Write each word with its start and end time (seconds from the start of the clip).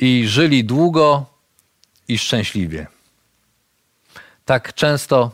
I 0.00 0.28
żyli 0.28 0.64
długo 0.64 1.26
i 2.08 2.18
szczęśliwie. 2.18 2.86
Tak 4.44 4.74
często 4.74 5.30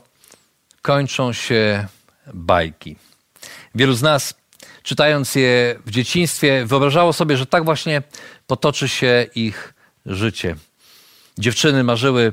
kończą 0.83 1.33
się 1.33 1.87
bajki. 2.35 2.97
Wielu 3.75 3.95
z 3.95 4.03
nas, 4.03 4.35
czytając 4.83 5.35
je 5.35 5.79
w 5.87 5.91
dzieciństwie, 5.91 6.67
wyobrażało 6.67 7.13
sobie, 7.13 7.37
że 7.37 7.47
tak 7.47 7.65
właśnie 7.65 8.03
potoczy 8.47 8.89
się 8.89 9.27
ich 9.35 9.75
życie. 10.07 10.57
Dziewczyny 11.39 11.85
marzyły 11.85 12.33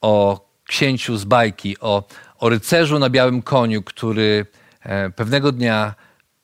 o 0.00 0.46
księciu 0.64 1.16
z 1.16 1.24
bajki, 1.24 1.80
o, 1.80 2.02
o 2.38 2.48
rycerzu 2.48 2.98
na 2.98 3.10
białym 3.10 3.42
koniu, 3.42 3.82
który 3.82 4.46
e, 4.82 5.10
pewnego 5.10 5.52
dnia 5.52 5.94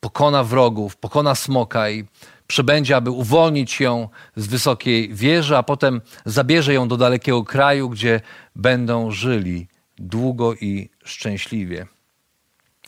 pokona 0.01 0.45
wrogów, 0.45 0.97
pokona 0.97 1.35
smoka 1.35 1.91
i 1.91 2.05
przybędzie, 2.53 2.97
aby 2.97 3.11
uwolnić 3.11 3.81
ją 3.81 4.09
z 4.37 4.47
wysokiej 4.47 5.15
wieży, 5.15 5.57
a 5.57 5.63
potem 5.63 6.01
zabierze 6.25 6.75
ją 6.75 6.89
do 6.89 6.97
dalekiego 6.97 7.45
kraju, 7.45 7.89
gdzie 7.89 8.21
będą 8.57 9.11
żyli 9.11 9.69
długo 9.99 10.55
i 10.55 10.91
szczęśliwie. 11.05 11.87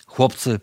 Chłopcy 0.06 0.60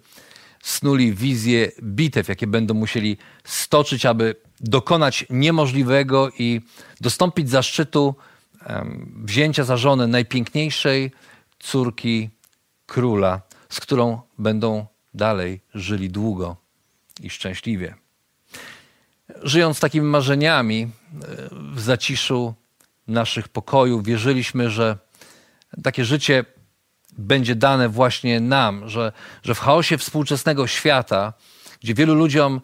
snuli 0.63 1.13
wizje 1.13 1.71
bitew, 1.83 2.29
jakie 2.29 2.47
będą 2.47 2.73
musieli 2.73 3.17
stoczyć, 3.43 4.05
aby 4.05 4.35
dokonać 4.59 5.25
niemożliwego 5.29 6.29
i 6.39 6.61
dostąpić 7.01 7.49
zaszczytu 7.49 8.15
wzięcia 9.23 9.63
za 9.63 9.77
żonę 9.77 10.07
najpiękniejszej 10.07 11.11
córki 11.59 12.29
króla, 12.85 13.41
z 13.69 13.79
którą 13.79 14.21
będą 14.37 14.85
dalej 15.13 15.61
żyli 15.73 16.09
długo 16.09 16.55
i 17.21 17.29
szczęśliwie. 17.29 18.00
Żyjąc 19.43 19.79
takimi 19.79 20.05
marzeniami 20.07 20.87
w 21.51 21.79
zaciszu 21.79 22.53
naszych 23.07 23.47
pokojów, 23.47 24.05
wierzyliśmy, 24.05 24.69
że 24.69 24.97
takie 25.83 26.05
życie 26.05 26.45
będzie 27.17 27.55
dane 27.55 27.89
właśnie 27.89 28.39
nam, 28.39 28.89
że, 28.89 29.11
że 29.43 29.55
w 29.55 29.59
chaosie 29.59 29.97
współczesnego 29.97 30.67
świata, 30.67 31.33
gdzie 31.81 31.93
wielu 31.93 32.15
ludziom 32.15 32.61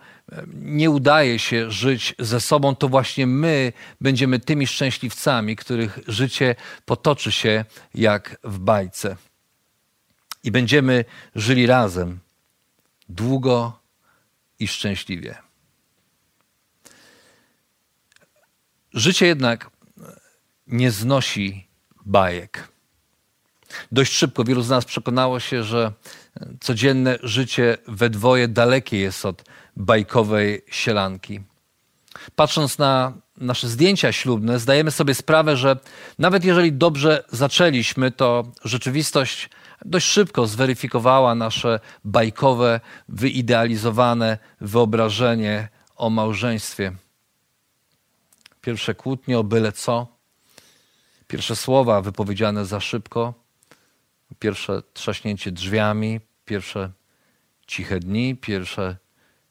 nie 0.53 0.89
udaje 0.89 1.39
się 1.39 1.71
żyć 1.71 2.15
ze 2.19 2.41
sobą, 2.41 2.75
to 2.75 2.87
właśnie 2.87 3.27
my 3.27 3.73
będziemy 4.01 4.39
tymi 4.39 4.67
szczęśliwcami, 4.67 5.55
których 5.55 5.99
życie 6.07 6.55
potoczy 6.85 7.31
się 7.31 7.65
jak 7.95 8.37
w 8.43 8.59
bajce. 8.59 9.15
I 10.43 10.51
będziemy 10.51 11.05
żyli 11.35 11.65
razem 11.65 12.19
długo 13.09 13.79
i 14.59 14.67
szczęśliwie. 14.67 15.46
Życie 18.97 19.25
jednak 19.25 19.69
nie 20.67 20.91
znosi 20.91 21.67
bajek. 22.05 22.67
Dość 23.91 24.13
szybko 24.13 24.43
wielu 24.43 24.61
z 24.61 24.69
nas 24.69 24.85
przekonało 24.85 25.39
się, 25.39 25.63
że 25.63 25.91
codzienne 26.59 27.17
życie 27.23 27.77
we 27.87 28.09
dwoje 28.09 28.47
dalekie 28.47 28.97
jest 28.97 29.25
od 29.25 29.43
bajkowej 29.75 30.61
sielanki. 30.71 31.39
Patrząc 32.35 32.77
na 32.77 33.13
nasze 33.37 33.67
zdjęcia 33.67 34.11
ślubne, 34.11 34.59
zdajemy 34.59 34.91
sobie 34.91 35.15
sprawę, 35.15 35.57
że 35.57 35.77
nawet 36.19 36.45
jeżeli 36.45 36.73
dobrze 36.73 37.23
zaczęliśmy, 37.31 38.11
to 38.11 38.43
rzeczywistość 38.63 39.49
dość 39.85 40.07
szybko 40.07 40.47
zweryfikowała 40.47 41.35
nasze 41.35 41.79
bajkowe, 42.03 42.79
wyidealizowane 43.09 44.37
wyobrażenie 44.61 45.69
o 45.95 46.09
małżeństwie. 46.09 46.93
Pierwsze 48.67 48.95
kłótnie 48.95 49.39
o 49.39 49.43
byle 49.43 49.71
co, 49.71 50.07
pierwsze 51.27 51.55
słowa 51.55 52.01
wypowiedziane 52.01 52.65
za 52.65 52.79
szybko, 52.79 53.33
pierwsze 54.39 54.81
trzaśnięcie 54.93 55.51
drzwiami, 55.51 56.19
pierwsze 56.45 56.91
ciche 57.67 57.99
dni, 57.99 58.35
pierwsze, 58.35 58.97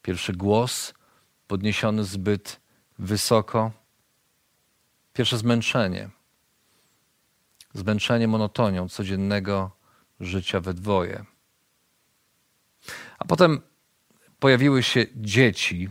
pierwszy 0.01 0.33
głos 0.33 0.93
podniesiony 1.47 2.03
zbyt 2.03 2.59
wysoko, 2.99 3.71
pierwsze 5.13 5.37
zmęczenie. 5.37 6.09
Zmęczenie 7.73 8.27
monotonią 8.27 8.89
codziennego 8.89 9.71
życia 10.19 10.59
we 10.59 10.73
dwoje. 10.73 11.25
A 13.19 13.25
potem 13.25 13.61
pojawiły 14.39 14.83
się 14.83 15.05
dzieci. 15.15 15.89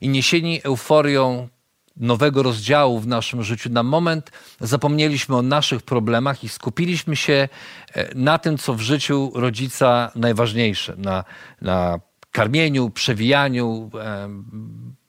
I 0.00 0.08
niesieni 0.08 0.60
euforią 0.64 1.48
nowego 1.96 2.42
rozdziału 2.42 3.00
w 3.00 3.06
naszym 3.06 3.42
życiu. 3.42 3.70
Na 3.70 3.82
moment 3.82 4.30
zapomnieliśmy 4.60 5.36
o 5.36 5.42
naszych 5.42 5.82
problemach 5.82 6.44
i 6.44 6.48
skupiliśmy 6.48 7.16
się 7.16 7.48
e, 7.92 8.14
na 8.14 8.38
tym, 8.38 8.58
co 8.58 8.74
w 8.74 8.80
życiu 8.80 9.32
rodzica 9.34 10.12
najważniejsze. 10.14 10.94
Na, 10.96 11.24
na 11.60 12.00
karmieniu, 12.32 12.90
przewijaniu, 12.90 13.90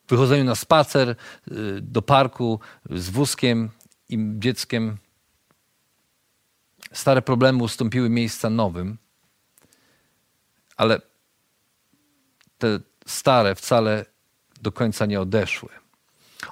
wychodzeniu 0.08 0.44
na 0.44 0.54
spacer 0.54 1.08
e, 1.08 1.14
do 1.80 2.02
parku 2.02 2.60
z 2.90 3.10
wózkiem 3.10 3.70
i 4.08 4.18
dzieckiem. 4.38 4.96
Stare 6.92 7.22
problemy 7.22 7.62
ustąpiły 7.62 8.08
miejsca 8.08 8.50
nowym, 8.50 8.98
ale 10.76 11.00
te 12.58 12.80
stare 13.06 13.54
wcale 13.54 14.04
do 14.60 14.72
końca 14.72 15.06
nie 15.06 15.20
odeszły. 15.20 15.83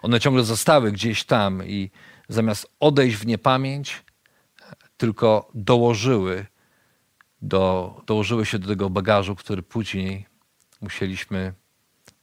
One 0.03 0.21
ciągle 0.21 0.45
zostały 0.45 0.93
gdzieś 0.93 1.25
tam 1.25 1.67
i 1.67 1.91
zamiast 2.29 2.67
odejść 2.81 3.17
w 3.17 3.27
niepamięć, 3.27 4.05
tylko 4.97 5.51
dołożyły, 5.55 6.47
do, 7.43 7.95
dołożyły 8.07 8.47
się 8.47 8.59
do 8.59 8.69
tego 8.69 8.91
bagażu, 8.91 9.37
który 9.37 9.63
później 9.63 10.27
musieliśmy 10.81 11.53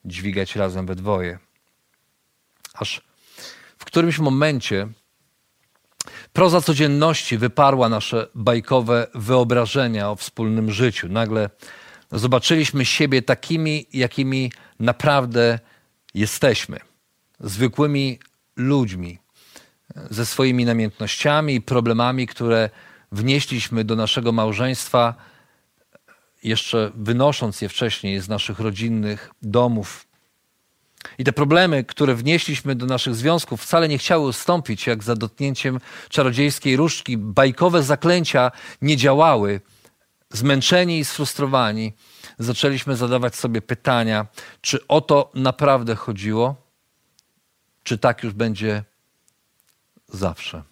dźwigać 0.05 0.55
razem 0.55 0.85
we 0.85 0.95
dwoje. 0.95 1.39
Aż 2.73 3.01
w 3.77 3.85
którymś 3.85 4.19
momencie 4.19 4.87
proza 6.33 6.61
codzienności 6.61 7.37
wyparła 7.37 7.89
nasze 7.89 8.27
bajkowe 8.35 9.07
wyobrażenia 9.15 10.09
o 10.09 10.15
wspólnym 10.15 10.71
życiu. 10.71 11.09
Nagle 11.09 11.49
zobaczyliśmy 12.11 12.85
siebie 12.85 13.21
takimi, 13.21 13.85
jakimi 13.93 14.51
naprawdę 14.79 15.59
jesteśmy 16.13 16.88
zwykłymi 17.39 18.19
ludźmi, 18.55 19.19
ze 20.09 20.25
swoimi 20.25 20.65
namiętnościami 20.65 21.55
i 21.55 21.61
problemami, 21.61 22.27
które 22.27 22.69
wnieśliśmy 23.11 23.83
do 23.83 23.95
naszego 23.95 24.31
małżeństwa, 24.31 25.15
jeszcze 26.43 26.91
wynosząc 26.95 27.61
je 27.61 27.69
wcześniej 27.69 28.19
z 28.19 28.29
naszych 28.29 28.59
rodzinnych 28.59 29.31
domów. 29.41 30.07
I 31.17 31.23
te 31.23 31.33
problemy, 31.33 31.83
które 31.83 32.15
wnieśliśmy 32.15 32.75
do 32.75 32.85
naszych 32.85 33.15
związków, 33.15 33.61
wcale 33.61 33.87
nie 33.87 33.97
chciały 33.97 34.27
ustąpić, 34.27 34.87
jak 34.87 35.03
za 35.03 35.15
dotknięciem 35.15 35.79
czarodziejskiej 36.09 36.75
różdżki. 36.75 37.17
Bajkowe 37.17 37.83
zaklęcia 37.83 38.51
nie 38.81 38.97
działały. 38.97 39.61
Zmęczeni 40.33 40.99
i 40.99 41.05
sfrustrowani, 41.05 41.93
zaczęliśmy 42.39 42.95
zadawać 42.95 43.35
sobie 43.35 43.61
pytania, 43.61 44.27
czy 44.61 44.87
o 44.87 45.01
to 45.01 45.31
naprawdę 45.33 45.95
chodziło? 45.95 46.68
Czy 47.83 47.97
tak 47.97 48.23
już 48.23 48.33
będzie 48.33 48.83
zawsze? 50.07 50.63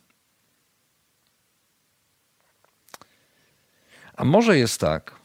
A 4.15 4.23
może 4.23 4.57
jest 4.57 4.79
tak, 4.79 5.15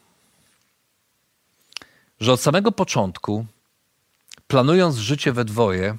że 2.19 2.33
od 2.33 2.41
samego 2.41 2.71
początku, 2.71 3.45
planując 4.47 4.95
życie 4.95 5.31
we 5.31 5.45
dwoje, 5.45 5.97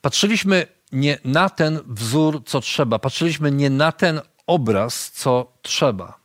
patrzyliśmy 0.00 0.66
nie 0.92 1.18
na 1.24 1.50
ten 1.50 1.80
wzór, 1.86 2.42
co 2.46 2.60
trzeba, 2.60 2.98
patrzyliśmy 2.98 3.52
nie 3.52 3.70
na 3.70 3.92
ten 3.92 4.20
obraz, 4.46 5.10
co 5.10 5.52
trzeba. 5.62 6.22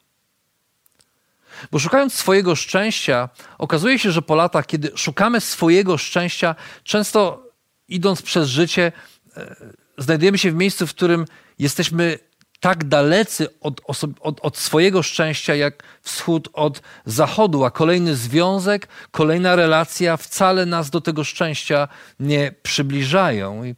Bo 1.71 1.79
szukając 1.79 2.13
swojego 2.13 2.55
szczęścia, 2.55 3.29
okazuje 3.57 3.99
się, 3.99 4.11
że 4.11 4.21
po 4.21 4.35
latach, 4.35 4.65
kiedy 4.65 4.91
szukamy 4.95 5.41
swojego 5.41 5.97
szczęścia, 5.97 6.55
często 6.83 7.46
idąc 7.87 8.21
przez 8.21 8.49
życie, 8.49 8.91
e, 9.37 9.55
znajdujemy 9.97 10.37
się 10.37 10.51
w 10.51 10.55
miejscu, 10.55 10.87
w 10.87 10.93
którym 10.93 11.25
jesteśmy 11.59 12.19
tak 12.59 12.83
dalecy 12.83 13.59
od, 13.59 13.81
od, 14.21 14.39
od, 14.41 14.57
swojego 14.57 15.03
szczęścia, 15.03 15.55
jak 15.55 15.83
wschód 16.01 16.49
od 16.53 16.81
zachodu, 17.05 17.65
a 17.65 17.71
kolejny 17.71 18.15
związek, 18.15 18.87
kolejna 19.11 19.55
relacja 19.55 20.17
wcale 20.17 20.65
nas 20.65 20.89
do 20.89 21.01
tego 21.01 21.23
szczęścia 21.23 21.87
nie 22.19 22.53
przybliżają. 22.63 23.63
I, 23.63 23.75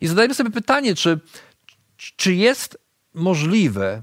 i 0.00 0.06
zadajmy 0.06 0.34
sobie 0.34 0.50
pytanie, 0.50 0.94
czy, 0.94 1.20
czy 2.16 2.34
jest 2.34 2.78
możliwe 3.14 4.02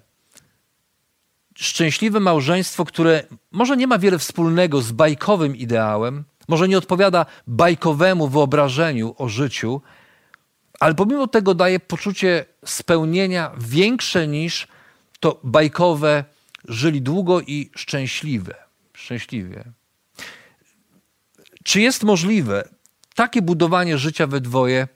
szczęśliwe 1.55 2.19
małżeństwo, 2.19 2.85
które 2.85 3.23
może 3.51 3.77
nie 3.77 3.87
ma 3.87 3.99
wiele 3.99 4.19
wspólnego 4.19 4.81
z 4.81 4.91
bajkowym 4.91 5.55
ideałem, 5.55 6.23
może 6.47 6.67
nie 6.67 6.77
odpowiada 6.77 7.25
bajkowemu 7.47 8.27
wyobrażeniu 8.27 9.15
o 9.17 9.29
życiu, 9.29 9.81
ale 10.79 10.95
pomimo 10.95 11.27
tego 11.27 11.53
daje 11.53 11.79
poczucie 11.79 12.45
spełnienia 12.65 13.51
większe 13.57 14.27
niż 14.27 14.67
to 15.19 15.39
bajkowe 15.43 16.23
żyli 16.67 17.01
długo 17.01 17.41
i 17.41 17.69
szczęśliwe. 17.75 18.55
Szczęśliwie. 18.93 19.63
Czy 21.63 21.81
jest 21.81 22.03
możliwe 22.03 22.69
takie 23.15 23.41
budowanie 23.41 23.97
życia 23.97 24.27
we 24.27 24.41
dwoje, 24.41 24.87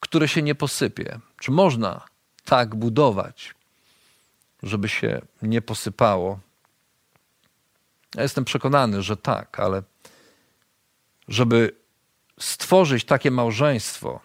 które 0.00 0.28
się 0.28 0.42
nie 0.42 0.54
posypie? 0.54 1.18
Czy 1.40 1.50
można 1.50 2.04
tak 2.44 2.74
budować, 2.74 3.54
żeby 4.62 4.88
się 4.88 5.20
nie 5.42 5.62
posypało? 5.62 6.38
Ja 8.14 8.22
jestem 8.22 8.44
przekonany, 8.44 9.02
że 9.02 9.16
tak, 9.16 9.60
ale 9.60 9.82
żeby 11.32 11.76
stworzyć 12.38 13.04
takie 13.04 13.30
małżeństwo, 13.30 14.20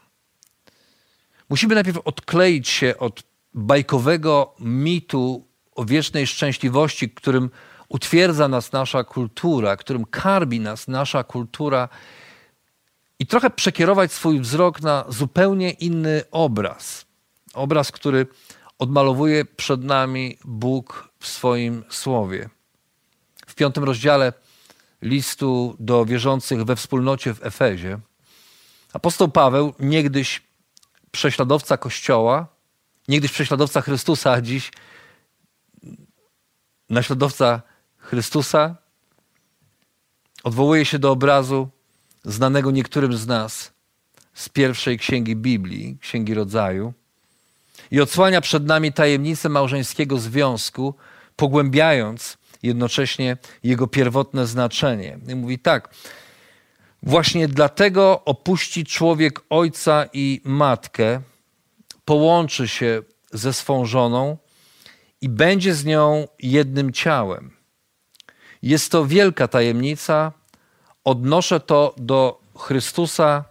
Musimy 1.50 1.76
najpierw 1.76 1.98
odkleić 1.98 2.70
się 2.70 2.98
od 2.98 3.24
bajkowego 3.54 4.56
mitu 4.60 5.48
o 5.76 5.86
wiecznej 5.86 6.28
szczęśliwości, 6.28 7.10
którym 7.10 7.50
utwierdza 7.90 8.48
nas 8.48 8.72
nasza 8.72 9.04
kultura, 9.04 9.78
którym 9.78 10.06
karbi 10.06 10.60
nas 10.60 10.88
nasza 10.88 11.24
kultura 11.24 11.90
i 13.20 13.28
trochę 13.28 13.50
przekierować 13.50 14.12
swój 14.12 14.40
wzrok 14.40 14.82
na 14.82 15.06
zupełnie 15.10 15.72
inny 15.72 16.24
obraz. 16.32 17.06
Obraz, 17.54 17.92
który 17.92 18.28
odmalowuje 18.80 19.46
przed 19.46 19.84
nami 19.84 20.38
Bóg 20.46 21.10
w 21.20 21.28
swoim 21.28 21.84
słowie. 21.90 22.50
W 23.48 23.56
piątym 23.56 23.84
rozdziale 23.84 24.34
listu 25.02 25.76
do 25.80 26.06
wierzących 26.06 26.64
we 26.64 26.76
wspólnocie 26.76 27.34
w 27.34 27.46
Efezie. 27.46 28.00
Apostoł 28.94 29.28
Paweł, 29.28 29.74
niegdyś 29.80 30.42
prześladowca 31.12 31.78
Kościoła, 31.78 32.48
niegdyś 33.08 33.32
prześladowca 33.32 33.82
Chrystusa, 33.82 34.32
a 34.32 34.42
dziś 34.42 34.72
naśladowca 36.90 37.62
Chrystusa, 37.98 38.76
odwołuje 40.44 40.86
się 40.86 41.00
do 41.00 41.12
obrazu 41.12 41.70
znanego 42.26 42.72
niektórym 42.72 43.18
z 43.18 43.28
nas 43.28 43.72
z 44.34 44.50
pierwszej 44.50 45.00
księgi 45.00 45.36
Biblii, 45.36 45.98
księgi 46.02 46.34
rodzaju, 46.34 46.94
i 47.92 48.02
odsłania 48.02 48.42
przed 48.42 48.66
nami 48.66 48.94
tajemnicę 48.94 49.50
małżeńskiego 49.50 50.18
związku, 50.18 50.94
pogłębiając 51.36 52.38
jednocześnie 52.64 53.38
jego 53.64 53.88
pierwotne 53.88 54.48
znaczenie. 54.48 55.20
I 55.28 55.36
mówi 55.36 55.60
tak: 55.60 55.90
Właśnie 57.04 57.48
dlatego 57.48 58.26
opuści 58.26 58.86
człowiek 58.86 59.42
ojca 59.50 60.06
i 60.14 60.42
matkę, 60.44 61.22
połączy 62.06 62.68
się 62.68 63.02
ze 63.34 63.54
swą 63.54 63.86
żoną 63.86 64.38
i 65.22 65.30
będzie 65.30 65.74
z 65.74 65.86
nią 65.86 66.28
jednym 66.40 66.94
ciałem. 66.94 67.52
Jest 68.62 68.92
to 68.92 69.06
wielka 69.06 69.48
tajemnica. 69.48 70.32
Odnoszę 71.04 71.60
to 71.60 71.96
do 71.98 72.42
Chrystusa 72.58 73.44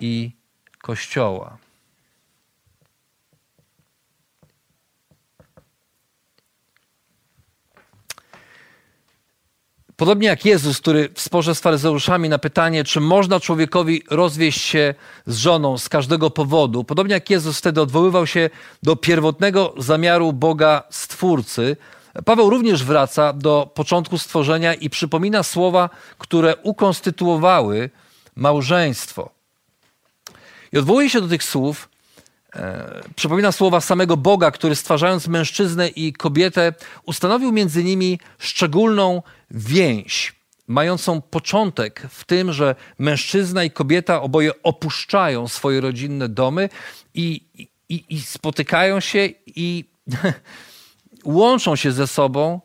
i 0.00 0.32
Kościoła. 0.78 1.63
Podobnie 9.96 10.28
jak 10.28 10.44
Jezus, 10.44 10.80
który 10.80 11.08
w 11.14 11.20
sporze 11.20 11.54
z 11.54 11.60
faryzeuszami 11.60 12.28
na 12.28 12.38
pytanie, 12.38 12.84
czy 12.84 13.00
można 13.00 13.40
człowiekowi 13.40 14.02
rozwieść 14.10 14.60
się 14.60 14.94
z 15.26 15.36
żoną 15.36 15.78
z 15.78 15.88
każdego 15.88 16.30
powodu, 16.30 16.84
podobnie 16.84 17.14
jak 17.14 17.30
Jezus 17.30 17.58
wtedy 17.58 17.80
odwoływał 17.80 18.26
się 18.26 18.50
do 18.82 18.96
pierwotnego 18.96 19.74
zamiaru 19.78 20.32
Boga 20.32 20.82
Stwórcy, 20.90 21.76
Paweł 22.24 22.50
również 22.50 22.84
wraca 22.84 23.32
do 23.32 23.70
początku 23.74 24.18
stworzenia 24.18 24.74
i 24.74 24.90
przypomina 24.90 25.42
słowa, 25.42 25.90
które 26.18 26.56
ukonstytuowały 26.56 27.90
małżeństwo. 28.36 29.30
I 30.72 30.78
odwołuje 30.78 31.10
się 31.10 31.20
do 31.20 31.28
tych 31.28 31.42
słów, 31.42 31.88
przypomina 33.16 33.52
słowa 33.52 33.80
samego 33.80 34.16
Boga, 34.16 34.50
który 34.50 34.74
stwarzając 34.74 35.28
mężczyznę 35.28 35.88
i 35.88 36.12
kobietę, 36.12 36.72
ustanowił 37.06 37.52
między 37.52 37.84
nimi 37.84 38.18
szczególną 38.38 39.22
więź, 39.50 40.34
mającą 40.66 41.20
początek 41.20 42.02
w 42.10 42.24
tym, 42.24 42.52
że 42.52 42.74
mężczyzna 42.98 43.64
i 43.64 43.70
kobieta 43.70 44.22
oboje 44.22 44.62
opuszczają 44.62 45.48
swoje 45.48 45.80
rodzinne 45.80 46.28
domy 46.28 46.68
i, 47.14 47.40
i, 47.88 48.04
i 48.08 48.20
spotykają 48.20 49.00
się 49.00 49.28
i 49.46 49.84
łączą 51.24 51.76
się 51.76 51.92
ze 51.92 52.06
sobą. 52.06 52.60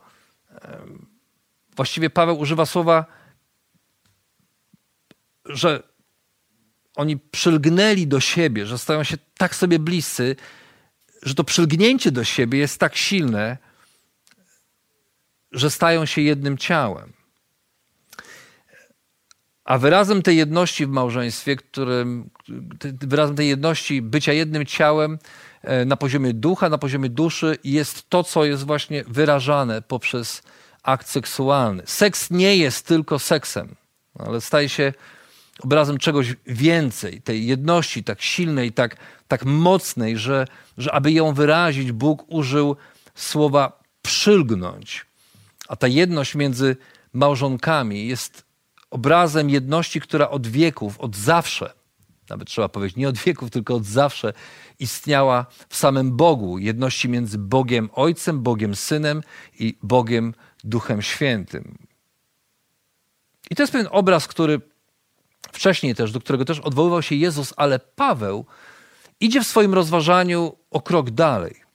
Właściwie 1.76 2.10
Paweł 2.10 2.40
używa 2.40 2.66
słowa, 2.66 3.06
że 5.46 5.89
oni 7.00 7.18
przylgnęli 7.18 8.07
do 8.07 8.19
siebie, 8.19 8.66
że 8.66 8.78
stają 8.78 9.04
się 9.04 9.18
tak 9.38 9.56
sobie 9.56 9.80
bliscy, 9.80 10.36
że 11.24 11.36
to 11.36 11.44
przylgnięcie 11.44 12.12
do 12.12 12.24
siebie 12.24 12.60
jest 12.60 12.80
tak 12.80 12.96
silne, 12.96 13.57
że 15.51 15.69
stają 15.69 16.06
się 16.06 16.21
jednym 16.21 16.57
ciałem. 16.57 17.14
A 19.64 19.78
wyrazem 19.78 20.21
tej 20.21 20.38
jedności 20.38 20.85
w 20.85 20.90
małżeństwie, 20.90 21.56
którym, 21.56 22.30
wyrazem 23.02 23.35
tej 23.35 23.47
jedności 23.47 24.02
bycia 24.02 24.33
jednym 24.33 24.66
ciałem 24.66 25.19
e, 25.62 25.85
na 25.85 25.97
poziomie 25.97 26.33
ducha, 26.33 26.69
na 26.69 26.78
poziomie 26.78 27.09
duszy 27.09 27.57
jest 27.64 28.09
to, 28.09 28.24
co 28.24 28.45
jest 28.45 28.66
właśnie 28.66 29.04
wyrażane 29.07 29.81
poprzez 29.81 30.42
akt 30.83 31.09
seksualny. 31.09 31.83
Seks 31.85 32.31
nie 32.31 32.57
jest 32.57 32.88
tylko 32.88 33.19
seksem, 33.19 33.76
ale 34.16 34.42
staje 34.42 34.69
się 34.69 34.94
obrazem 35.63 35.97
czegoś 35.97 36.35
więcej, 36.45 37.21
tej 37.21 37.47
jedności 37.47 38.04
tak 38.04 38.21
silnej, 38.21 38.71
tak, 38.71 38.95
tak 39.28 39.45
mocnej, 39.45 40.18
że, 40.18 40.47
że 40.78 40.94
aby 40.94 41.11
ją 41.11 41.33
wyrazić, 41.33 41.92
Bóg 41.92 42.25
użył 42.28 42.75
słowa 43.16 43.80
przylgnąć. 44.01 45.06
A 45.68 45.75
ta 45.75 45.87
jedność 45.87 46.35
między 46.35 46.78
małżonkami 47.13 48.07
jest 48.07 48.45
obrazem 48.89 49.49
jedności, 49.49 50.01
która 50.01 50.30
od 50.30 50.47
wieków, 50.47 50.99
od 50.99 51.16
zawsze, 51.16 51.73
nawet 52.30 52.47
trzeba 52.47 52.69
powiedzieć, 52.69 52.97
nie 52.97 53.09
od 53.09 53.18
wieków, 53.18 53.49
tylko 53.49 53.75
od 53.75 53.85
zawsze 53.85 54.33
istniała 54.80 55.45
w 55.69 55.75
samym 55.75 56.18
Bogu, 56.18 56.57
jedności 56.57 57.09
między 57.09 57.37
Bogiem 57.37 57.89
Ojcem, 57.94 58.42
Bogiem 58.42 58.75
Synem 58.75 59.21
i 59.59 59.78
Bogiem 59.83 60.33
Duchem 60.63 61.01
Świętym. 61.01 61.78
I 63.49 63.56
to 63.56 63.63
jest 63.63 63.73
pewien 63.73 63.87
obraz, 63.92 64.28
który 64.28 64.61
wcześniej 65.52 65.96
też, 65.96 66.12
do 66.12 66.20
którego 66.20 66.46
też 66.46 66.60
odwoływał 66.60 67.02
się 67.02 67.16
Jezus, 67.16 67.54
ale 67.58 67.80
Paweł 67.80 68.46
idzie 69.20 69.42
w 69.42 69.48
swoim 69.48 69.74
rozważaniu 69.74 70.56
o 70.72 70.82
krok 70.82 71.10
dalej. 71.10 71.70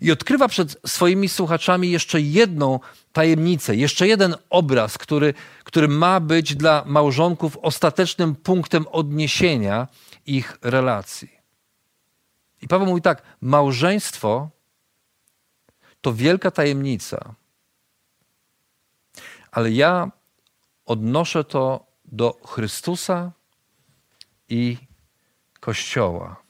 I 0.00 0.12
odkrywa 0.12 0.48
przed 0.48 0.76
swoimi 0.86 1.28
słuchaczami 1.28 1.90
jeszcze 1.90 2.20
jedną 2.20 2.80
tajemnicę, 3.12 3.76
jeszcze 3.76 4.08
jeden 4.08 4.34
obraz, 4.50 4.98
który, 4.98 5.34
który 5.64 5.88
ma 5.88 6.20
być 6.20 6.54
dla 6.54 6.82
małżonków 6.86 7.56
ostatecznym 7.56 8.34
punktem 8.34 8.86
odniesienia 8.86 9.88
ich 10.26 10.58
relacji. 10.62 11.30
I 12.62 12.68
Paweł 12.68 12.86
mówi 12.86 13.02
tak: 13.02 13.22
małżeństwo 13.40 14.50
to 16.00 16.14
wielka 16.14 16.50
tajemnica, 16.50 17.34
ale 19.50 19.70
ja 19.70 20.10
odnoszę 20.86 21.44
to 21.44 21.91
do 22.12 22.40
Chrystusa 22.46 23.32
i 24.48 24.76
Kościoła. 25.60 26.42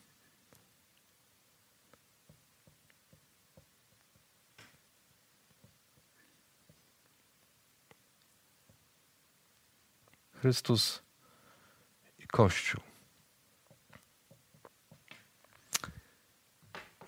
Chrystus 10.41 11.01
i 12.19 12.27
Kościół. 12.27 12.81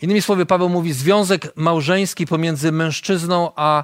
Innymi 0.01 0.21
słowy, 0.21 0.45
Paweł 0.45 0.69
mówi, 0.69 0.93
związek 0.93 1.55
małżeński 1.55 2.25
pomiędzy 2.25 2.71
mężczyzną 2.71 3.51
a 3.55 3.83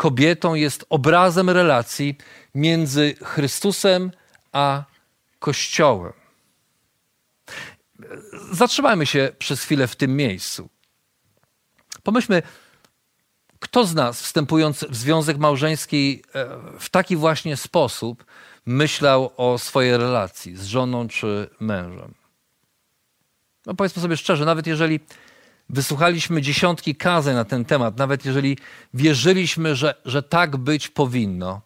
kobietą 0.00 0.54
jest 0.54 0.84
obrazem 0.88 1.50
relacji 1.50 2.16
między 2.54 3.14
Chrystusem 3.22 4.10
a 4.52 4.84
Kościołem. 5.38 6.12
Zatrzymajmy 8.52 9.06
się 9.06 9.32
przez 9.38 9.62
chwilę 9.62 9.86
w 9.86 9.96
tym 9.96 10.16
miejscu. 10.16 10.68
Pomyślmy, 12.02 12.42
kto 13.58 13.84
z 13.84 13.94
nas, 13.94 14.22
wstępując 14.22 14.84
w 14.84 14.96
związek 14.96 15.38
małżeński 15.38 16.22
e, 16.34 16.46
w 16.78 16.88
taki 16.88 17.16
właśnie 17.16 17.56
sposób, 17.56 18.24
myślał 18.66 19.32
o 19.36 19.58
swojej 19.58 19.96
relacji 19.96 20.56
z 20.56 20.64
żoną 20.64 21.08
czy 21.08 21.50
mężem? 21.60 22.14
No 23.66 23.74
powiedzmy 23.74 24.02
sobie 24.02 24.16
szczerze, 24.16 24.44
nawet 24.44 24.66
jeżeli 24.66 25.00
wysłuchaliśmy 25.70 26.42
dziesiątki 26.42 26.94
kazań 26.94 27.34
na 27.34 27.44
ten 27.44 27.64
temat, 27.64 27.96
nawet 27.96 28.24
jeżeli 28.24 28.58
wierzyliśmy, 28.94 29.76
że, 29.76 29.94
że 30.04 30.22
tak 30.22 30.56
być 30.56 30.88
powinno, 30.88 31.60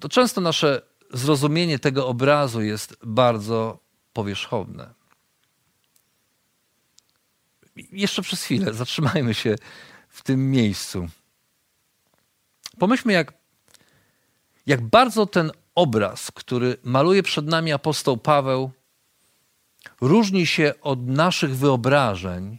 to 0.00 0.08
często 0.08 0.40
nasze 0.40 0.82
zrozumienie 1.12 1.78
tego 1.78 2.08
obrazu 2.08 2.62
jest 2.62 2.96
bardzo 3.04 3.78
powierzchowne. 4.12 4.94
Jeszcze 7.92 8.22
przez 8.22 8.42
chwilę 8.42 8.74
zatrzymajmy 8.74 9.34
się 9.34 9.54
w 10.08 10.22
tym 10.22 10.50
miejscu. 10.50 11.08
Pomyślmy, 12.78 13.12
jak, 13.12 13.32
jak 14.66 14.82
bardzo 14.82 15.26
ten 15.26 15.52
obraz, 15.74 16.30
który 16.30 16.76
maluje 16.82 17.22
przed 17.22 17.46
nami 17.46 17.72
apostoł 17.72 18.16
Paweł, 18.16 18.70
różni 20.00 20.46
się 20.46 20.74
od 20.82 21.06
naszych 21.06 21.56
wyobrażeń, 21.56 22.58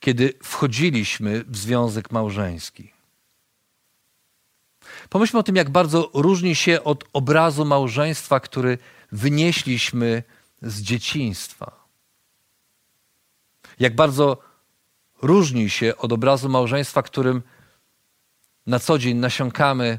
kiedy 0.00 0.34
wchodziliśmy 0.42 1.44
w 1.44 1.56
związek 1.56 2.10
małżeński. 2.10 2.92
Pomyślmy 5.08 5.40
o 5.40 5.42
tym, 5.42 5.56
jak 5.56 5.70
bardzo 5.70 6.10
różni 6.14 6.54
się 6.54 6.84
od 6.84 7.04
obrazu 7.12 7.64
małżeństwa, 7.64 8.40
który 8.40 8.78
wynieśliśmy 9.12 10.22
z 10.62 10.82
dzieciństwa. 10.82 11.88
Jak 13.78 13.94
bardzo 13.94 14.38
różni 15.22 15.70
się 15.70 15.96
od 15.96 16.12
obrazu 16.12 16.48
małżeństwa, 16.48 17.02
którym 17.02 17.42
na 18.66 18.78
co 18.78 18.98
dzień 18.98 19.16
nasiąkamy, 19.16 19.98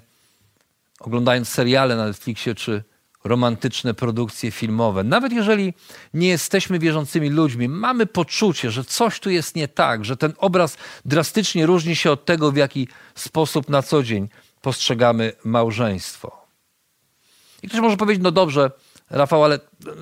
oglądając 1.00 1.50
seriale 1.50 1.96
na 1.96 2.06
Netflixie 2.06 2.56
czy 2.56 2.84
romantyczne 3.24 3.94
produkcje 3.94 4.52
filmowe. 4.52 5.04
Nawet 5.04 5.34
jeżeli 5.34 5.74
nie 6.14 6.28
jesteśmy 6.28 6.80
wierzącymi 6.80 7.30
ludźmi, 7.30 7.70
mamy 7.70 8.06
poczucie, 8.06 8.72
że 8.72 8.84
coś 8.84 9.20
tu 9.20 9.30
jest 9.30 9.56
nie 9.56 9.68
tak, 9.68 10.06
że 10.06 10.18
ten 10.18 10.34
obraz 10.38 10.78
drastycznie 11.06 11.66
różni 11.66 11.96
się 11.96 12.12
od 12.12 12.26
tego, 12.26 12.52
w 12.52 12.58
jaki 12.58 12.88
sposób 13.16 13.70
na 13.70 13.82
co 13.82 14.04
dzień 14.04 14.30
postrzegamy 14.62 15.34
małżeństwo. 15.44 16.46
I 17.64 17.68
ktoś 17.68 17.80
może 17.80 17.98
powiedzieć, 17.98 18.24
no 18.24 18.32
dobrze, 18.32 18.72
Rafał, 19.10 19.44
ale 19.44 19.60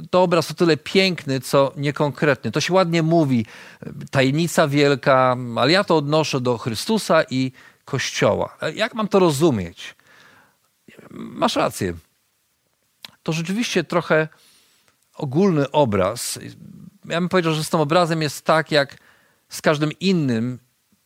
to 0.10 0.24
obraz 0.24 0.52
o 0.52 0.54
tyle 0.54 0.78
piękny, 0.78 1.40
co 1.40 1.74
niekonkretny. 1.78 2.52
To 2.52 2.62
się 2.62 2.74
ładnie 2.74 3.04
mówi, 3.04 3.46
tajemnica 4.12 4.68
wielka, 4.68 5.38
ale 5.56 5.72
ja 5.72 5.84
to 5.84 5.98
odnoszę 5.98 6.42
do 6.42 6.58
Chrystusa 6.58 7.24
i 7.30 7.52
Kościoła. 7.86 8.58
Jak 8.76 8.94
mam 8.94 9.08
to 9.08 9.20
rozumieć? 9.20 9.96
Masz 11.12 11.56
rację. 11.56 11.94
To 13.28 13.34
rzeczywiście 13.34 13.84
trochę 13.84 14.28
ogólny 15.16 15.72
obraz. 15.72 16.40
Ja 17.06 17.20
bym 17.20 17.30
powiedział, 17.30 17.54
że 17.54 17.64
z 17.64 17.70
tym 17.70 17.80
obrazem 17.80 18.22
jest 18.22 18.46
tak, 18.46 18.72
jak 18.72 18.98
z 19.50 19.62
każdym 19.62 19.92
innym 20.00 20.60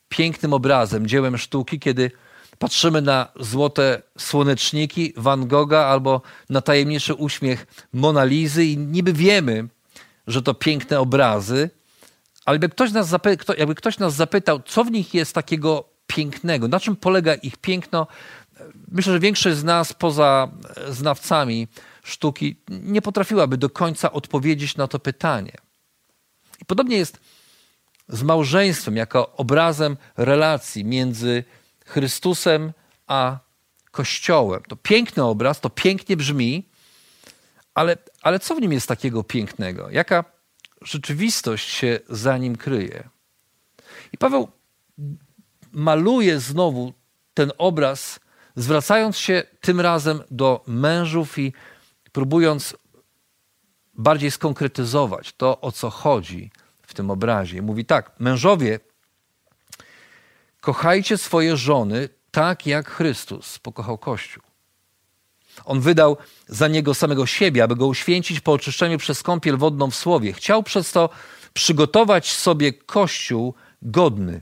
pięknym 0.10 0.54
obrazem, 0.54 1.08
dziełem 1.08 1.38
sztuki, 1.38 1.80
kiedy 1.80 2.12
patrzymy 2.60 3.02
na 3.02 3.28
złote 3.40 4.02
słoneczniki 4.18 5.14
Van 5.18 5.48
Gogha 5.48 5.86
albo 5.86 6.22
na 6.50 6.62
tajemniczy 6.62 7.14
uśmiech 7.14 7.66
Monalizy 7.94 8.66
i 8.66 8.78
niby 8.78 9.14
wiemy, 9.14 9.68
że 10.28 10.42
to 10.42 10.54
piękne 10.54 11.00
obrazy, 11.00 11.70
ale 12.46 12.56
jakby 12.56 12.70
ktoś, 12.70 12.92
nas 12.92 13.10
zapy- 13.10 13.58
jakby 13.58 13.76
ktoś 13.76 13.98
nas 13.98 14.16
zapytał, 14.16 14.60
co 14.66 14.84
w 14.84 14.92
nich 14.92 15.14
jest 15.14 15.36
takiego 15.36 15.90
pięknego, 16.08 16.68
na 16.68 16.80
czym 16.80 16.96
polega 16.96 17.34
ich 17.34 17.58
piękno, 17.58 18.08
myślę, 18.88 19.14
że 19.14 19.20
większość 19.20 19.58
z 19.58 19.64
nas 19.64 19.94
poza 19.94 20.48
znawcami 20.90 21.68
sztuki 22.04 22.56
nie 22.70 23.02
potrafiłaby 23.02 23.58
do 23.58 23.70
końca 23.70 24.12
odpowiedzieć 24.12 24.76
na 24.78 24.88
to 24.88 25.00
pytanie. 25.00 25.54
I 26.62 26.66
podobnie 26.66 26.98
jest 26.98 27.20
z 28.10 28.24
małżeństwem 28.24 28.96
jako 28.96 29.36
obrazem 29.36 29.98
relacji 30.18 30.86
między 30.86 31.44
Chrystusem 31.86 32.74
a 33.08 33.40
Kościołem. 33.92 34.64
To 34.68 34.76
piękny 34.76 35.24
obraz, 35.24 35.60
to 35.60 35.70
pięknie 35.70 36.18
brzmi, 36.18 36.70
ale, 37.74 37.98
ale 38.22 38.40
co 38.40 38.56
w 38.56 38.62
nim 38.62 38.72
jest 38.72 38.88
takiego 38.88 39.24
pięknego? 39.24 39.90
Jaka 39.90 40.26
rzeczywistość 40.82 41.70
się 41.70 42.00
za 42.10 42.38
nim 42.38 42.56
kryje? 42.56 43.10
I 44.14 44.18
Paweł 44.18 44.48
maluje 45.72 46.40
znowu 46.40 46.94
ten 47.34 47.52
obraz, 47.58 48.20
zwracając 48.56 49.18
się 49.18 49.44
tym 49.62 49.82
razem 49.82 50.24
do 50.32 50.64
mężów 50.68 51.40
i 51.40 51.54
próbując 52.12 52.76
bardziej 53.94 54.32
skonkretyzować 54.32 55.34
to, 55.34 55.62
o 55.62 55.72
co 55.72 55.90
chodzi 55.90 56.52
w 56.82 56.94
tym 56.94 57.12
obrazie. 57.12 57.62
Mówi 57.62 57.86
tak: 57.86 58.12
Mężowie, 58.20 58.80
Kochajcie 60.62 61.18
swoje 61.18 61.58
żony 61.58 62.10
tak, 62.32 62.68
jak 62.68 62.90
Chrystus 62.90 63.60
pokochał 63.60 63.98
Kościół. 63.98 64.44
On 65.66 65.82
wydał 65.82 66.18
za 66.48 66.68
niego 66.68 66.94
samego 66.94 67.26
siebie, 67.26 67.64
aby 67.64 67.76
go 67.76 67.88
uświęcić 67.88 68.40
po 68.40 68.52
oczyszczeniu 68.54 68.98
przez 68.98 69.24
kąpiel 69.24 69.58
wodną 69.58 69.92
w 69.92 69.96
słowie. 69.96 70.34
Chciał 70.34 70.64
przez 70.64 70.92
to 70.92 71.10
przygotować 71.54 72.32
sobie 72.32 72.74
Kościół 72.74 73.54
godny, 73.82 74.42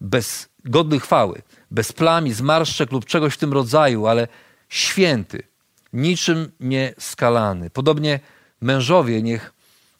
bez, 0.00 0.48
godny 0.64 1.00
chwały, 1.00 1.42
bez 1.70 1.92
plami, 1.92 2.32
zmarszczek 2.32 2.92
lub 2.92 3.04
czegoś 3.04 3.34
w 3.34 3.38
tym 3.38 3.52
rodzaju, 3.52 4.06
ale 4.06 4.28
święty, 4.68 5.42
niczym 5.92 6.52
nie 6.60 6.94
skalany. 6.98 7.70
Podobnie 7.70 8.20
mężowie 8.60 9.22
niech 9.22 9.52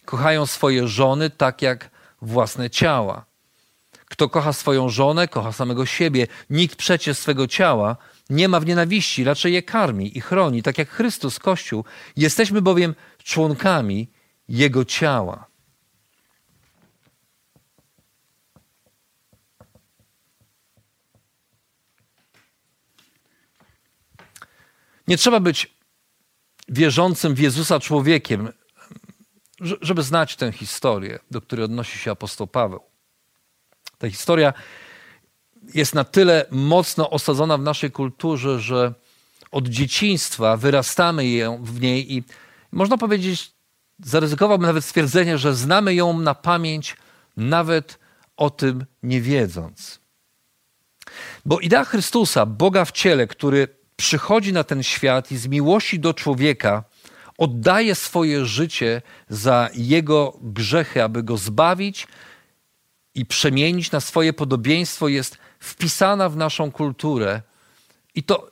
kochają 0.04 0.46
swoje 0.46 0.88
żony 0.88 1.30
tak 1.30 1.62
jak 1.62 1.90
własne 2.22 2.70
ciała. 2.70 3.24
Kto 4.04 4.28
kocha 4.28 4.52
swoją 4.52 4.88
żonę, 4.88 5.28
kocha 5.28 5.52
samego 5.52 5.86
siebie. 5.86 6.26
Nikt 6.50 6.76
przecież 6.76 7.18
swego 7.18 7.46
ciała 7.46 7.96
nie 8.30 8.48
ma 8.48 8.60
w 8.60 8.66
nienawiści, 8.66 9.24
raczej 9.24 9.52
je 9.52 9.62
karmi 9.62 10.18
i 10.18 10.20
chroni, 10.20 10.62
tak 10.62 10.78
jak 10.78 10.88
Chrystus, 10.88 11.38
Kościół. 11.38 11.84
Jesteśmy 12.16 12.62
bowiem 12.62 12.94
członkami 13.24 14.10
Jego 14.48 14.84
ciała. 14.84 15.46
Nie 25.08 25.16
trzeba 25.16 25.40
być 25.40 25.79
wierzącym 26.80 27.34
w 27.34 27.38
Jezusa 27.38 27.80
człowiekiem, 27.80 28.48
żeby 29.60 30.02
znać 30.02 30.36
tę 30.36 30.52
historię, 30.52 31.18
do 31.30 31.40
której 31.40 31.64
odnosi 31.64 31.98
się 31.98 32.10
apostoł 32.10 32.46
Paweł. 32.46 32.80
Ta 33.98 34.10
historia 34.10 34.52
jest 35.74 35.94
na 35.94 36.04
tyle 36.04 36.46
mocno 36.50 37.10
osadzona 37.10 37.58
w 37.58 37.62
naszej 37.62 37.90
kulturze, 37.90 38.60
że 38.60 38.94
od 39.50 39.68
dzieciństwa 39.68 40.56
wyrastamy 40.56 41.28
ją 41.28 41.64
w 41.64 41.80
niej 41.80 42.12
i 42.14 42.24
można 42.72 42.98
powiedzieć, 42.98 43.52
zaryzykowałbym 43.98 44.66
nawet 44.66 44.84
stwierdzenie, 44.84 45.38
że 45.38 45.54
znamy 45.54 45.94
ją 45.94 46.20
na 46.20 46.34
pamięć, 46.34 46.96
nawet 47.36 47.98
o 48.36 48.50
tym 48.50 48.84
nie 49.02 49.20
wiedząc. 49.20 50.00
Bo 51.44 51.60
idea 51.60 51.84
Chrystusa, 51.84 52.46
Boga 52.46 52.84
w 52.84 52.92
ciele, 52.92 53.26
który 53.26 53.79
przychodzi 54.00 54.52
na 54.52 54.64
ten 54.64 54.82
świat 54.82 55.32
i 55.32 55.36
z 55.36 55.46
miłości 55.46 56.00
do 56.00 56.14
człowieka 56.14 56.84
oddaje 57.38 57.94
swoje 57.94 58.46
życie 58.46 59.02
za 59.28 59.68
jego 59.74 60.38
grzechy, 60.42 61.02
aby 61.02 61.22
go 61.22 61.36
zbawić 61.36 62.06
i 63.14 63.26
przemienić 63.26 63.90
na 63.90 64.00
swoje 64.00 64.32
podobieństwo, 64.32 65.08
jest 65.08 65.38
wpisana 65.58 66.28
w 66.28 66.36
naszą 66.36 66.72
kulturę. 66.72 67.42
I 68.14 68.22
to 68.22 68.50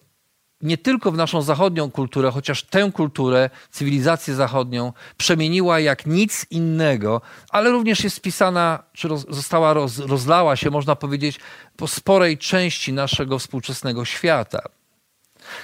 nie 0.60 0.78
tylko 0.78 1.12
w 1.12 1.16
naszą 1.16 1.42
zachodnią 1.42 1.90
kulturę, 1.90 2.30
chociaż 2.30 2.62
tę 2.62 2.92
kulturę, 2.92 3.50
cywilizację 3.70 4.34
zachodnią 4.34 4.92
przemieniła 5.16 5.80
jak 5.80 6.06
nic 6.06 6.46
innego, 6.50 7.20
ale 7.50 7.70
również 7.70 8.04
jest 8.04 8.16
wpisana, 8.16 8.82
czy 8.92 9.08
roz, 9.08 9.26
została 9.28 9.72
roz, 9.72 9.98
rozlała 9.98 10.56
się, 10.56 10.70
można 10.70 10.96
powiedzieć, 10.96 11.40
po 11.76 11.88
sporej 11.88 12.38
części 12.38 12.92
naszego 12.92 13.38
współczesnego 13.38 14.04
świata. 14.04 14.77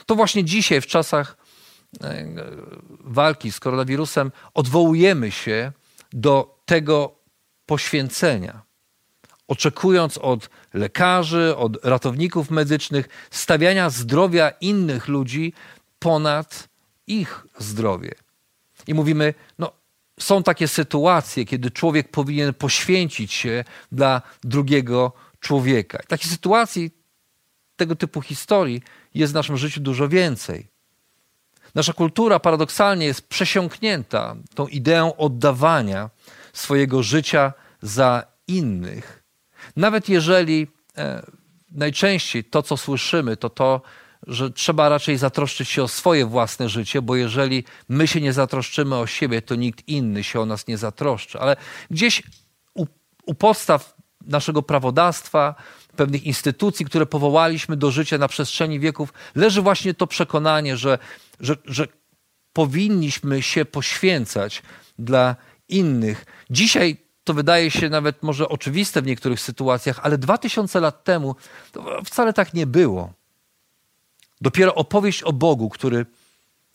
To 0.06 0.14
właśnie 0.14 0.44
dzisiaj, 0.44 0.80
w 0.80 0.86
czasach 0.86 1.36
e, 2.02 2.26
walki 3.00 3.52
z 3.52 3.60
koronawirusem 3.60 4.32
odwołujemy 4.54 5.30
się 5.30 5.72
do 6.12 6.58
tego 6.64 7.14
poświęcenia, 7.66 8.62
oczekując 9.48 10.18
od 10.18 10.50
lekarzy, 10.74 11.56
od 11.56 11.84
ratowników 11.84 12.50
medycznych 12.50 13.08
stawiania 13.30 13.90
zdrowia 13.90 14.50
innych 14.60 15.08
ludzi 15.08 15.52
ponad 15.98 16.68
ich 17.06 17.46
zdrowie. 17.58 18.14
I 18.86 18.94
mówimy, 18.94 19.34
no, 19.58 19.72
są 20.20 20.42
takie 20.42 20.68
sytuacje, 20.68 21.44
kiedy 21.44 21.70
człowiek 21.70 22.10
powinien 22.10 22.54
poświęcić 22.54 23.32
się 23.32 23.64
dla 23.92 24.22
drugiego 24.44 25.12
człowieka. 25.40 25.98
Takich 26.08 26.30
sytuacji, 26.30 26.90
tego 27.76 27.96
typu 27.96 28.22
historii 28.22 28.82
jest 29.14 29.32
w 29.32 29.34
naszym 29.34 29.56
życiu 29.56 29.80
dużo 29.80 30.08
więcej. 30.08 30.68
Nasza 31.74 31.92
kultura 31.92 32.40
paradoksalnie 32.40 33.06
jest 33.06 33.28
przesiąknięta 33.28 34.36
tą 34.54 34.66
ideą 34.66 35.16
oddawania 35.16 36.10
swojego 36.52 37.02
życia 37.02 37.52
za 37.82 38.26
innych. 38.46 39.22
Nawet 39.76 40.08
jeżeli 40.08 40.66
e, 40.98 41.26
najczęściej 41.72 42.44
to, 42.44 42.62
co 42.62 42.76
słyszymy, 42.76 43.36
to 43.36 43.50
to, 43.50 43.82
że 44.26 44.50
trzeba 44.50 44.88
raczej 44.88 45.18
zatroszczyć 45.18 45.68
się 45.68 45.82
o 45.82 45.88
swoje 45.88 46.26
własne 46.26 46.68
życie, 46.68 47.02
bo 47.02 47.16
jeżeli 47.16 47.64
my 47.88 48.06
się 48.06 48.20
nie 48.20 48.32
zatroszczymy 48.32 48.96
o 48.96 49.06
siebie, 49.06 49.42
to 49.42 49.54
nikt 49.54 49.88
inny 49.88 50.24
się 50.24 50.40
o 50.40 50.46
nas 50.46 50.66
nie 50.66 50.78
zatroszczy. 50.78 51.40
Ale 51.40 51.56
gdzieś 51.90 52.22
u, 52.74 52.86
u 53.26 53.34
podstaw 53.34 53.94
naszego 54.26 54.62
prawodawstwa, 54.62 55.54
pewnych 55.94 56.24
instytucji, 56.24 56.86
które 56.86 57.06
powołaliśmy 57.06 57.76
do 57.76 57.90
życia 57.90 58.18
na 58.18 58.28
przestrzeni 58.28 58.80
wieków, 58.80 59.12
leży 59.34 59.62
właśnie 59.62 59.94
to 59.94 60.06
przekonanie, 60.06 60.76
że, 60.76 60.98
że, 61.40 61.56
że 61.64 61.86
powinniśmy 62.52 63.42
się 63.42 63.64
poświęcać 63.64 64.62
dla 64.98 65.36
innych. 65.68 66.26
Dzisiaj 66.50 66.96
to 67.24 67.34
wydaje 67.34 67.70
się 67.70 67.88
nawet 67.88 68.22
może 68.22 68.48
oczywiste 68.48 69.02
w 69.02 69.06
niektórych 69.06 69.40
sytuacjach, 69.40 70.00
ale 70.02 70.18
dwa 70.18 70.38
tysiące 70.38 70.80
lat 70.80 71.04
temu 71.04 71.36
wcale 72.04 72.32
tak 72.32 72.54
nie 72.54 72.66
było. 72.66 73.12
Dopiero 74.40 74.74
opowieść 74.74 75.22
o 75.22 75.32
Bogu, 75.32 75.68
który 75.68 76.06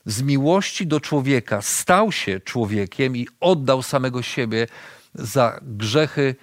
z 0.06 0.22
miłości 0.22 0.88
do 0.88 1.00
człowieka 1.00 1.62
stał 1.62 2.12
się 2.12 2.40
człowiekiem 2.40 3.18
i 3.18 3.28
oddał 3.40 3.84
samego 3.84 4.22
siebie 4.22 4.68
za 5.16 5.60
grzechy 5.62 6.36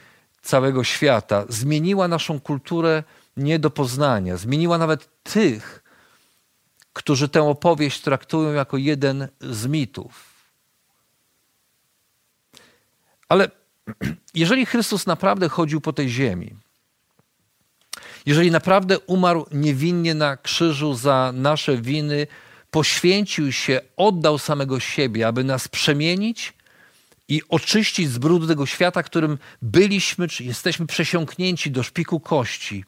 całego 0.47 0.85
świata, 0.85 1.45
zmieniła 1.49 2.09
naszą 2.09 2.41
kulturę 2.41 3.03
nie 3.37 3.59
do 3.59 3.71
poznania. 3.71 4.37
Zmieniła 4.37 4.79
nawet 4.79 5.23
tych, 5.23 5.83
którzy 6.93 7.29
tę 7.29 7.43
opowieść 7.43 8.00
traktują 8.00 8.53
jako 8.53 8.76
jeden 8.76 9.29
z 9.41 9.67
mitów. 9.67 10.37
Ale 13.29 13.50
jeżeli 14.35 14.67
Chrystus 14.67 15.07
naprawdę 15.07 15.49
chodził 15.49 15.81
po 15.81 15.93
tej 15.93 16.09
ziemi, 16.09 16.57
jeżeli 18.26 18.50
naprawdę 18.50 18.99
umarł 18.99 19.47
niewinnie 19.53 20.15
na 20.15 20.37
krzyżu 20.37 20.95
za 20.95 21.33
nasze 21.35 21.76
winy, 21.76 22.26
poświęcił 22.71 23.53
się, 23.53 23.81
oddał 23.97 24.38
samego 24.38 24.81
siebie, 24.81 25.26
aby 25.26 25.45
nas 25.45 25.69
przemienić 25.69 26.55
i 27.28 27.42
oczyścić 27.49 28.11
z 28.11 28.18
brudu 28.18 28.47
tego 28.47 28.66
świata, 28.66 29.02
którym 29.02 29.38
byliśmy, 29.62 30.28
czy 30.28 30.45
jesteśmy 30.45 30.87
przesiąknięci 30.87 31.71
do 31.71 31.83
szpiku 31.83 32.21
kości, 32.21 32.85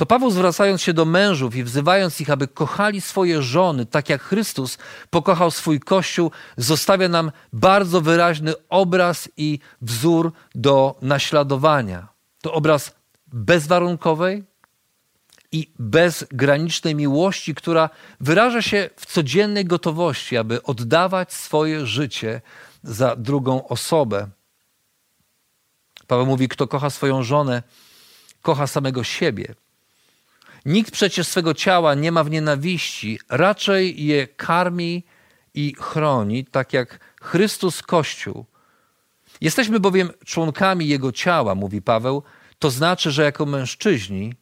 to 0.00 0.06
Paweł 0.06 0.30
zwracając 0.30 0.82
się 0.82 0.92
do 0.92 1.04
mężów 1.04 1.56
i 1.56 1.64
wzywając 1.64 2.20
ich, 2.20 2.30
aby 2.30 2.48
kochali 2.48 3.00
swoje 3.00 3.42
żony, 3.42 3.86
tak 3.86 4.08
jak 4.08 4.22
Chrystus 4.22 4.78
pokochał 5.10 5.50
swój 5.50 5.80
Kościół, 5.80 6.30
zostawia 6.56 7.08
nam 7.08 7.32
bardzo 7.52 8.00
wyraźny 8.00 8.54
obraz 8.68 9.28
i 9.36 9.58
wzór 9.82 10.32
do 10.54 10.98
naśladowania. 11.02 12.08
To 12.42 12.52
obraz 12.52 12.94
bezwarunkowej 13.26 14.44
i 15.52 15.70
bezgranicznej 15.78 16.94
miłości, 16.94 17.54
która 17.54 17.90
wyraża 18.20 18.62
się 18.62 18.90
w 18.96 19.06
codziennej 19.06 19.64
gotowości, 19.64 20.36
aby 20.36 20.62
oddawać 20.62 21.32
swoje 21.32 21.86
życie 21.86 22.40
za 22.82 23.16
drugą 23.16 23.68
osobę. 23.68 24.28
Paweł 26.06 26.26
mówi: 26.26 26.48
Kto 26.48 26.68
kocha 26.68 26.90
swoją 26.90 27.22
żonę, 27.22 27.62
kocha 28.42 28.66
samego 28.66 29.04
siebie. 29.04 29.54
Nikt 30.64 30.90
przecież 30.90 31.26
swego 31.26 31.54
ciała 31.54 31.94
nie 31.94 32.12
ma 32.12 32.24
w 32.24 32.30
nienawiści, 32.30 33.18
raczej 33.28 34.04
je 34.06 34.28
karmi 34.28 35.04
i 35.54 35.74
chroni, 35.78 36.44
tak 36.44 36.72
jak 36.72 37.00
Chrystus 37.22 37.82
Kościół. 37.82 38.46
Jesteśmy 39.40 39.80
bowiem 39.80 40.10
członkami 40.24 40.88
Jego 40.88 41.12
ciała, 41.12 41.54
mówi 41.54 41.82
Paweł, 41.82 42.22
to 42.58 42.70
znaczy, 42.70 43.10
że 43.10 43.22
jako 43.22 43.46
mężczyźni 43.46 44.34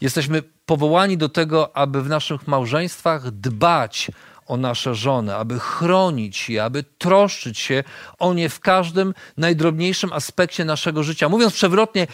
jesteśmy 0.00 0.42
powołani 0.66 1.16
do 1.16 1.28
tego, 1.28 1.76
aby 1.76 2.02
w 2.02 2.08
naszych 2.08 2.48
małżeństwach 2.48 3.30
dbać 3.30 4.10
o 4.46 4.56
nasze 4.56 4.94
żony, 4.94 5.34
aby 5.34 5.58
chronić 5.58 6.50
je, 6.50 6.64
aby 6.64 6.82
troszczyć 6.82 7.58
się 7.58 7.84
o 8.18 8.34
nie 8.34 8.48
w 8.48 8.60
każdym 8.60 9.14
najdrobniejszym 9.36 10.12
aspekcie 10.12 10.64
naszego 10.64 11.02
życia. 11.02 11.28
Mówiąc 11.28 11.54
przewrotnie, 11.54 12.06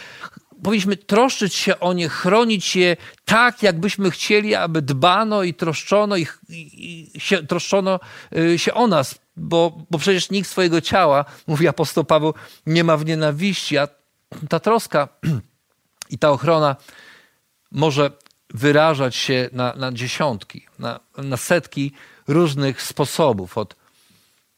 powinniśmy 0.63 0.97
troszczyć 0.97 1.55
się 1.55 1.79
o 1.79 1.93
nie, 1.93 2.09
chronić 2.09 2.75
je 2.75 2.97
tak, 3.25 3.63
jakbyśmy 3.63 4.11
chcieli, 4.11 4.55
aby 4.55 4.81
dbano 4.81 5.43
i 5.43 5.53
troszczono, 5.53 6.15
ich, 6.15 6.39
i 6.49 7.11
się, 7.17 7.47
troszczono 7.47 7.99
y, 8.37 8.59
się 8.59 8.73
o 8.73 8.87
nas, 8.87 9.19
bo, 9.35 9.77
bo 9.91 9.97
przecież 9.97 10.29
nikt 10.29 10.49
swojego 10.49 10.81
ciała, 10.81 11.25
mówi 11.47 11.67
apostoł 11.67 12.03
Paweł, 12.03 12.33
nie 12.65 12.83
ma 12.83 12.97
w 12.97 13.05
nienawiści, 13.05 13.77
a 13.77 13.87
ta 14.49 14.59
troska 14.59 15.07
i 16.09 16.17
ta 16.17 16.29
ochrona 16.29 16.75
może 17.71 18.11
wyrażać 18.53 19.15
się 19.15 19.49
na, 19.51 19.73
na 19.75 19.91
dziesiątki, 19.91 20.65
na, 20.79 20.99
na 21.17 21.37
setki 21.37 21.91
różnych 22.29 22.81
sposobów. 22.81 23.57
Od, 23.57 23.75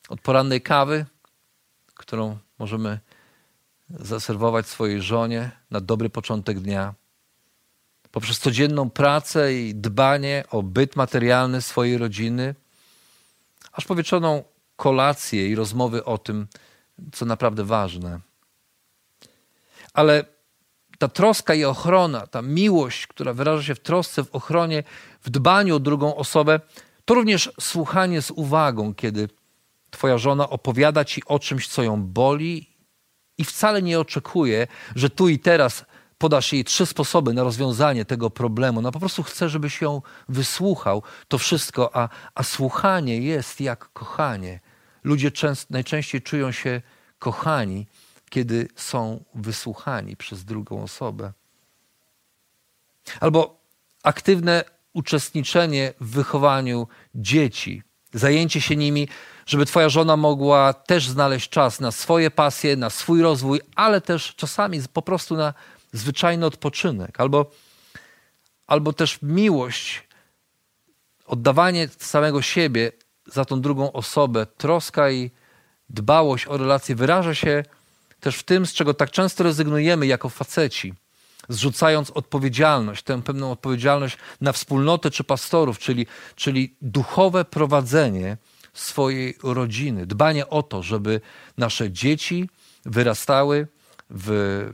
od 0.09 0.21
porannej 0.21 0.61
kawy, 0.61 1.05
którą 1.93 2.37
możemy 2.59 2.99
zaserwować 3.89 4.67
swojej 4.67 5.01
żonie 5.01 5.51
na 5.71 5.81
dobry 5.81 6.09
początek 6.09 6.59
dnia, 6.59 6.93
poprzez 8.11 8.39
codzienną 8.39 8.89
pracę 8.89 9.53
i 9.53 9.75
dbanie 9.75 10.43
o 10.49 10.63
byt 10.63 10.95
materialny 10.95 11.61
swojej 11.61 11.97
rodziny, 11.97 12.55
aż 13.71 13.85
po 13.85 13.95
wieczoną 13.95 14.43
kolację 14.75 15.49
i 15.49 15.55
rozmowy 15.55 16.05
o 16.05 16.17
tym, 16.17 16.47
co 17.11 17.25
naprawdę 17.25 17.63
ważne. 17.63 18.19
Ale 19.93 20.25
ta 20.99 21.07
troska 21.07 21.53
i 21.53 21.63
ochrona, 21.63 22.27
ta 22.27 22.41
miłość, 22.41 23.07
która 23.07 23.33
wyraża 23.33 23.63
się 23.63 23.75
w 23.75 23.79
trosce, 23.79 24.23
w 24.23 24.35
ochronie, 24.35 24.83
w 25.21 25.29
dbaniu 25.29 25.75
o 25.75 25.79
drugą 25.79 26.15
osobę, 26.15 26.59
to 27.05 27.13
również 27.13 27.51
słuchanie 27.59 28.21
z 28.21 28.31
uwagą, 28.31 28.93
kiedy 28.93 29.29
Twoja 29.91 30.17
żona 30.17 30.49
opowiada 30.49 31.05
Ci 31.05 31.21
o 31.25 31.39
czymś, 31.39 31.67
co 31.67 31.83
ją 31.83 32.03
boli 32.03 32.77
i 33.37 33.43
wcale 33.45 33.81
nie 33.81 33.99
oczekuje, 33.99 34.67
że 34.95 35.09
tu 35.09 35.29
i 35.29 35.39
teraz 35.39 35.85
podasz 36.17 36.53
jej 36.53 36.63
trzy 36.63 36.85
sposoby 36.85 37.33
na 37.33 37.43
rozwiązanie 37.43 38.05
tego 38.05 38.29
problemu. 38.29 38.81
No 38.81 38.91
po 38.91 38.99
prostu 38.99 39.23
chce, 39.23 39.49
żebyś 39.49 39.81
ją 39.81 40.01
wysłuchał, 40.29 41.03
to 41.27 41.37
wszystko, 41.37 41.95
a, 41.95 42.09
a 42.35 42.43
słuchanie 42.43 43.17
jest 43.17 43.61
jak 43.61 43.93
kochanie. 43.93 44.59
Ludzie 45.03 45.31
częst, 45.31 45.69
najczęściej 45.69 46.21
czują 46.21 46.51
się 46.51 46.81
kochani, 47.19 47.87
kiedy 48.29 48.67
są 48.75 49.23
wysłuchani 49.35 50.17
przez 50.17 50.45
drugą 50.45 50.83
osobę. 50.83 51.33
Albo 53.19 53.61
aktywne 54.03 54.63
uczestniczenie 54.93 55.93
w 56.01 56.09
wychowaniu 56.09 56.87
dzieci, 57.15 57.83
zajęcie 58.13 58.61
się 58.61 58.75
nimi, 58.75 59.07
żeby 59.45 59.65
Twoja 59.65 59.89
żona 59.89 60.17
mogła 60.17 60.73
też 60.73 61.07
znaleźć 61.07 61.49
czas 61.49 61.79
na 61.79 61.91
swoje 61.91 62.31
pasje, 62.31 62.75
na 62.75 62.89
swój 62.89 63.21
rozwój, 63.21 63.61
ale 63.75 64.01
też 64.01 64.35
czasami 64.35 64.81
po 64.93 65.01
prostu 65.01 65.35
na 65.35 65.53
zwyczajny 65.93 66.45
odpoczynek, 66.45 67.19
albo, 67.19 67.51
albo 68.67 68.93
też 68.93 69.19
miłość, 69.21 70.07
oddawanie 71.25 71.89
samego 71.97 72.41
siebie 72.41 72.91
za 73.25 73.45
tą 73.45 73.61
drugą 73.61 73.91
osobę, 73.91 74.45
troska 74.57 75.11
i 75.11 75.31
dbałość 75.89 76.47
o 76.47 76.57
relacje 76.57 76.95
wyraża 76.95 77.35
się 77.35 77.63
też 78.19 78.35
w 78.35 78.43
tym, 78.43 78.65
z 78.65 78.73
czego 78.73 78.93
tak 78.93 79.11
często 79.11 79.43
rezygnujemy 79.43 80.07
jako 80.07 80.29
faceci, 80.29 80.93
zrzucając 81.49 82.11
odpowiedzialność, 82.11 83.03
tę 83.03 83.21
pewną 83.21 83.51
odpowiedzialność 83.51 84.17
na 84.41 84.51
wspólnotę 84.51 85.11
czy 85.11 85.23
pastorów, 85.23 85.79
czyli, 85.79 86.07
czyli 86.35 86.75
duchowe 86.81 87.45
prowadzenie 87.45 88.37
swojej 88.73 89.37
rodziny, 89.43 90.05
dbanie 90.05 90.49
o 90.49 90.63
to, 90.63 90.83
żeby 90.83 91.21
nasze 91.57 91.91
dzieci 91.91 92.49
wyrastały 92.85 93.67
w 94.09 94.69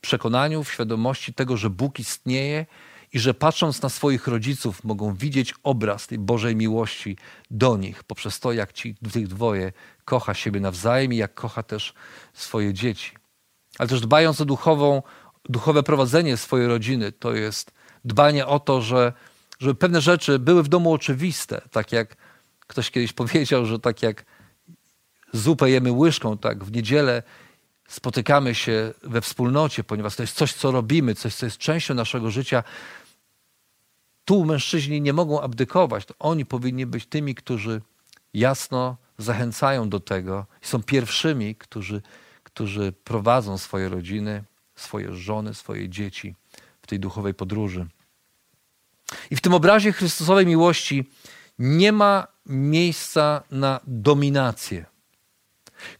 przekonaniu, 0.00 0.64
w 0.64 0.72
świadomości 0.72 1.34
tego, 1.34 1.56
że 1.56 1.70
Bóg 1.70 1.98
istnieje 1.98 2.66
i 3.12 3.18
że 3.18 3.34
patrząc 3.34 3.82
na 3.82 3.88
swoich 3.88 4.26
rodziców 4.26 4.84
mogą 4.84 5.14
widzieć 5.14 5.54
obraz 5.62 6.06
tej 6.06 6.18
Bożej 6.18 6.56
miłości 6.56 7.16
do 7.50 7.76
nich 7.76 8.04
poprzez 8.04 8.40
to, 8.40 8.52
jak 8.52 8.72
ci 8.72 8.94
tych 9.12 9.28
dwoje 9.28 9.72
kocha 10.04 10.34
siebie 10.34 10.60
nawzajem 10.60 11.12
i 11.12 11.16
jak 11.16 11.34
kocha 11.34 11.62
też 11.62 11.94
swoje 12.32 12.74
dzieci. 12.74 13.12
Ale 13.78 13.88
też 13.88 14.00
dbając 14.00 14.40
o 14.40 14.44
duchową, 14.44 15.02
duchowe 15.48 15.82
prowadzenie 15.82 16.36
swojej 16.36 16.68
rodziny, 16.68 17.12
to 17.12 17.34
jest 17.34 17.70
dbanie 18.04 18.46
o 18.46 18.60
to, 18.60 18.80
że, 18.80 19.12
żeby 19.58 19.74
pewne 19.74 20.00
rzeczy 20.00 20.38
były 20.38 20.62
w 20.62 20.68
domu 20.68 20.92
oczywiste, 20.92 21.60
tak 21.70 21.92
jak 21.92 22.16
ktoś 22.60 22.90
kiedyś 22.90 23.12
powiedział, 23.22 23.66
że 23.66 23.78
tak 23.78 24.02
jak 24.02 24.24
zupę 25.32 25.70
jemy 25.70 25.92
łyżką, 25.92 26.38
tak 26.38 26.64
w 26.64 26.72
niedzielę 26.72 27.22
spotykamy 27.88 28.54
się 28.54 28.94
we 29.02 29.20
wspólnocie, 29.20 29.84
ponieważ 29.84 30.16
to 30.16 30.22
jest 30.22 30.36
coś, 30.36 30.52
co 30.52 30.70
robimy, 30.70 31.14
coś, 31.14 31.34
co 31.34 31.46
jest 31.46 31.58
częścią 31.58 31.94
naszego 31.94 32.30
życia. 32.30 32.62
Tu 34.24 34.44
mężczyźni 34.44 35.00
nie 35.00 35.12
mogą 35.12 35.40
abdykować. 35.40 36.06
To 36.06 36.14
oni 36.18 36.46
powinni 36.46 36.86
być 36.86 37.06
tymi, 37.06 37.34
którzy 37.34 37.82
jasno 38.34 38.96
zachęcają 39.18 39.88
do 39.88 40.00
tego 40.00 40.46
i 40.62 40.66
są 40.66 40.82
pierwszymi, 40.82 41.54
którzy, 41.54 42.02
którzy 42.42 42.92
prowadzą 42.92 43.58
swoje 43.58 43.88
rodziny, 43.88 44.44
swoje 44.80 45.14
żony, 45.14 45.54
swoje 45.54 45.88
dzieci 45.88 46.34
w 46.82 46.86
tej 46.86 47.00
duchowej 47.00 47.34
podróży. 47.34 47.86
I 49.30 49.36
w 49.36 49.40
tym 49.40 49.54
obrazie 49.54 49.92
Chrystusowej 49.92 50.46
miłości 50.46 51.10
nie 51.58 51.92
ma 51.92 52.26
miejsca 52.46 53.42
na 53.50 53.80
dominację. 53.86 54.84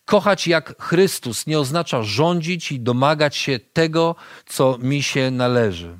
Kochać 0.04 0.46
jak 0.46 0.82
Chrystus 0.82 1.46
nie 1.46 1.58
oznacza 1.58 2.02
rządzić 2.02 2.72
i 2.72 2.80
domagać 2.80 3.36
się 3.36 3.58
tego, 3.58 4.14
co 4.46 4.78
mi 4.78 5.02
się 5.02 5.30
należy. 5.30 5.98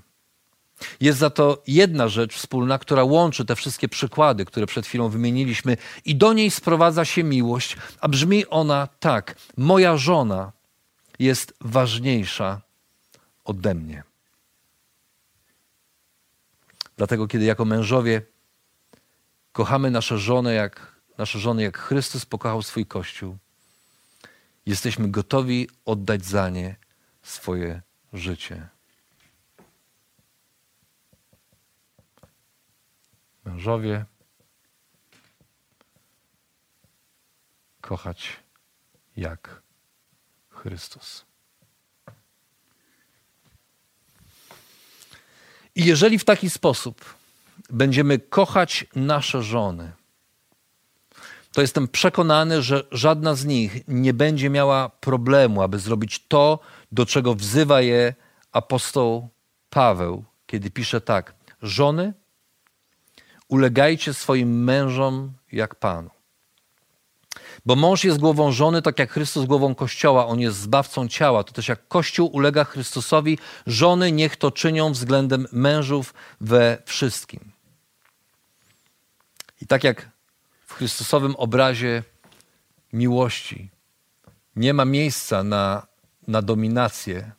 Jest 1.01 1.19
za 1.19 1.31
to 1.31 1.63
jedna 1.67 2.09
rzecz 2.09 2.35
wspólna, 2.35 2.79
która 2.79 3.05
łączy 3.05 3.45
te 3.45 3.57
wszystkie 3.57 3.89
przykłady, 3.89 4.45
które 4.45 4.67
przed 4.67 4.87
chwilą 4.87 5.09
wymieniliśmy, 5.09 5.77
i 6.05 6.17
do 6.17 6.33
niej 6.33 6.51
sprowadza 6.51 7.05
się 7.05 7.25
miłość, 7.25 7.77
a 8.01 8.09
brzmi 8.09 8.47
ona 8.47 8.89
tak: 9.01 9.37
Moja 9.57 9.97
żona 9.97 10.53
jest 11.19 11.55
ważniejsza 11.61 12.61
ode 13.49 13.75
mnie. 13.75 14.03
Dlatego, 16.97 17.27
kiedy 17.27 17.45
jako 17.45 17.65
mężowie 17.65 18.23
kochamy 19.53 19.91
nasze 19.91 20.19
żony, 20.19 20.55
jak, 20.55 21.01
nasze 21.19 21.39
żony, 21.39 21.63
jak 21.63 21.79
Chrystus 21.79 22.27
pokochał 22.27 22.63
swój 22.63 22.87
Kościół, 22.87 23.39
jesteśmy 24.67 25.09
gotowi 25.09 25.69
oddać 25.85 26.25
za 26.25 26.51
nie 26.51 26.77
swoje 27.23 27.83
życie. 28.13 28.69
Mężowie, 33.45 34.05
kochać 37.81 38.37
jak 39.17 39.63
Chrystus. 40.51 41.29
I 45.79 45.85
jeżeli 45.85 46.19
w 46.19 46.25
taki 46.25 46.51
sposób 46.51 47.05
będziemy 47.71 48.19
kochać 48.19 48.87
nasze 48.95 49.43
żony, 49.43 49.93
to 51.53 51.61
jestem 51.61 51.89
przekonany, 51.89 52.63
że 52.63 52.85
żadna 52.93 53.35
z 53.35 53.45
nich 53.45 53.89
nie 53.89 54.15
będzie 54.15 54.51
miała 54.51 54.89
problemu, 54.89 55.63
aby 55.63 55.79
zrobić 55.79 56.27
to, 56.29 56.59
do 56.93 57.07
czego 57.07 57.35
wzywa 57.35 57.81
je 57.81 58.15
apostoł 58.53 59.29
Paweł, 59.71 60.25
kiedy 60.47 60.71
pisze 60.71 61.01
tak: 61.01 61.35
Żony, 61.63 62.13
ulegajcie 63.49 64.15
swoim 64.15 64.65
mężom 64.65 65.33
jak 65.53 65.75
Panu. 65.75 66.11
Bo 67.69 67.77
mąż 67.77 68.05
jest 68.05 68.19
głową 68.19 68.53
żony, 68.53 68.83
tak 68.83 68.99
jak 68.99 69.11
Chrystus 69.11 69.45
głową 69.45 69.75
Kościoła, 69.75 70.27
on 70.27 70.41
jest 70.41 70.59
zbawcą 70.59 71.09
ciała. 71.09 71.45
To 71.45 71.53
też 71.53 71.69
jak 71.69 71.89
Kościół 71.89 72.31
ulega 72.33 72.65
Chrystusowi, 72.65 73.39
żony 73.67 74.13
niech 74.13 74.37
to 74.37 74.51
czynią 74.51 74.93
względem 74.93 75.47
mężów 75.53 76.15
we 76.41 76.83
wszystkim. 76.87 77.53
I 79.63 79.67
tak 79.67 79.85
jak 79.85 80.09
w 80.67 80.73
Chrystusowym 80.73 81.37
obrazie 81.37 82.03
miłości 82.93 83.71
nie 84.57 84.75
ma 84.75 84.85
miejsca 84.85 85.43
na, 85.43 85.87
na 86.29 86.43
dominację, 86.43 87.31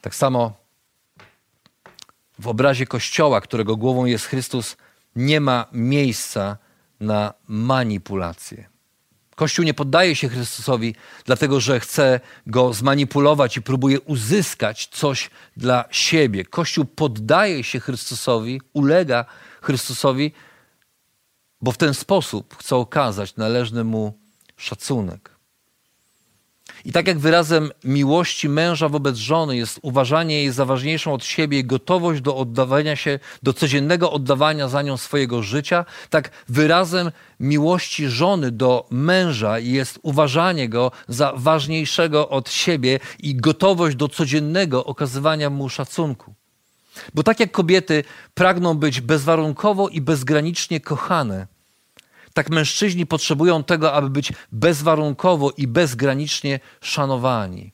tak 0.00 0.14
samo 0.14 0.52
w 2.38 2.48
obrazie 2.48 2.86
Kościoła, 2.86 3.40
którego 3.40 3.76
głową 3.76 4.04
jest 4.04 4.26
Chrystus, 4.26 4.76
nie 5.16 5.40
ma 5.40 5.66
miejsca 5.72 6.63
na 7.04 7.34
manipulację. 7.48 8.74
Kościół 9.34 9.64
nie 9.64 9.74
poddaje 9.74 10.16
się 10.16 10.28
Chrystusowi, 10.28 10.94
dlatego 11.24 11.60
że 11.60 11.80
chce 11.80 12.20
go 12.46 12.72
zmanipulować 12.72 13.56
i 13.56 13.62
próbuje 13.62 14.00
uzyskać 14.00 14.86
coś 14.86 15.30
dla 15.56 15.84
siebie. 15.90 16.44
Kościół 16.44 16.84
poddaje 16.84 17.64
się 17.64 17.80
Chrystusowi, 17.80 18.60
ulega 18.72 19.24
Chrystusowi, 19.62 20.32
bo 21.60 21.72
w 21.72 21.76
ten 21.76 21.94
sposób 21.94 22.56
chce 22.58 22.76
okazać 22.76 23.36
należny 23.36 23.84
mu 23.84 24.18
szacunek. 24.56 25.33
I 26.84 26.92
tak 26.92 27.06
jak 27.06 27.18
wyrazem 27.18 27.70
miłości 27.84 28.48
męża 28.48 28.88
wobec 28.88 29.16
żony 29.16 29.56
jest 29.56 29.78
uważanie 29.82 30.34
jej 30.34 30.50
za 30.52 30.64
ważniejszą 30.64 31.12
od 31.12 31.24
siebie 31.24 31.64
gotowość 31.64 32.20
do 32.20 32.36
oddawania 32.36 32.96
się, 32.96 33.18
do 33.42 33.52
codziennego 33.52 34.12
oddawania 34.12 34.68
za 34.68 34.82
nią 34.82 34.96
swojego 34.96 35.42
życia, 35.42 35.84
tak 36.10 36.30
wyrazem 36.48 37.10
miłości 37.40 38.08
żony 38.08 38.50
do 38.50 38.86
męża 38.90 39.58
jest 39.58 39.98
uważanie 40.02 40.68
go 40.68 40.90
za 41.08 41.32
ważniejszego 41.36 42.28
od 42.28 42.50
siebie 42.50 43.00
i 43.18 43.34
gotowość 43.34 43.96
do 43.96 44.08
codziennego 44.08 44.84
okazywania 44.84 45.50
mu 45.50 45.68
szacunku. 45.68 46.34
Bo 47.14 47.22
tak 47.22 47.40
jak 47.40 47.50
kobiety 47.50 48.04
pragną 48.34 48.74
być 48.74 49.00
bezwarunkowo 49.00 49.88
i 49.88 50.00
bezgranicznie 50.00 50.80
kochane, 50.80 51.46
tak 52.34 52.50
mężczyźni 52.50 53.06
potrzebują 53.06 53.64
tego, 53.64 53.92
aby 53.92 54.10
być 54.10 54.32
bezwarunkowo 54.52 55.50
i 55.56 55.66
bezgranicznie 55.66 56.60
szanowani. 56.80 57.72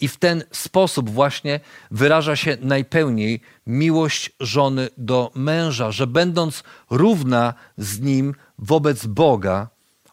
I 0.00 0.08
w 0.08 0.16
ten 0.16 0.44
sposób 0.52 1.10
właśnie 1.10 1.60
wyraża 1.90 2.36
się 2.36 2.56
najpełniej 2.60 3.40
miłość 3.66 4.30
żony 4.40 4.88
do 4.96 5.30
męża, 5.34 5.92
że 5.92 6.06
będąc 6.06 6.62
równa 6.90 7.54
z 7.76 8.00
nim 8.00 8.34
wobec 8.58 9.06
Boga, 9.06 9.68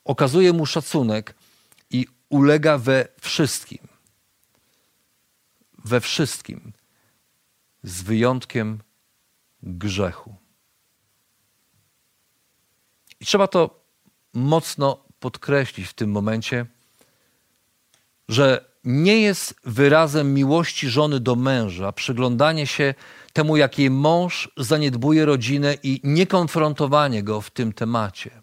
okazuje 0.05 0.53
mu 0.53 0.65
szacunek 0.65 1.35
i 1.89 2.07
ulega 2.29 2.77
we 2.77 3.07
wszystkim. 3.21 3.87
We 5.85 6.01
wszystkim, 6.01 6.73
z 7.83 8.01
wyjątkiem 8.01 8.79
grzechu. 9.63 10.46
I 13.21 13.25
trzeba 13.25 13.47
to 13.47 13.83
mocno 14.33 15.03
podkreślić 15.19 15.87
w 15.87 15.93
tym 15.93 16.11
momencie, 16.11 16.65
że 18.29 18.65
nie 18.83 19.21
jest 19.21 19.55
wyrazem 19.63 20.33
miłości 20.33 20.89
żony 20.89 21.19
do 21.19 21.35
męża 21.35 21.91
przyglądanie 21.91 22.67
się 22.67 22.93
temu, 23.33 23.57
jak 23.57 23.79
jej 23.79 23.89
mąż 23.89 24.51
zaniedbuje 24.57 25.25
rodzinę 25.25 25.77
i 25.83 26.01
niekonfrontowanie 26.03 27.23
go 27.23 27.41
w 27.41 27.51
tym 27.51 27.73
temacie. 27.73 28.41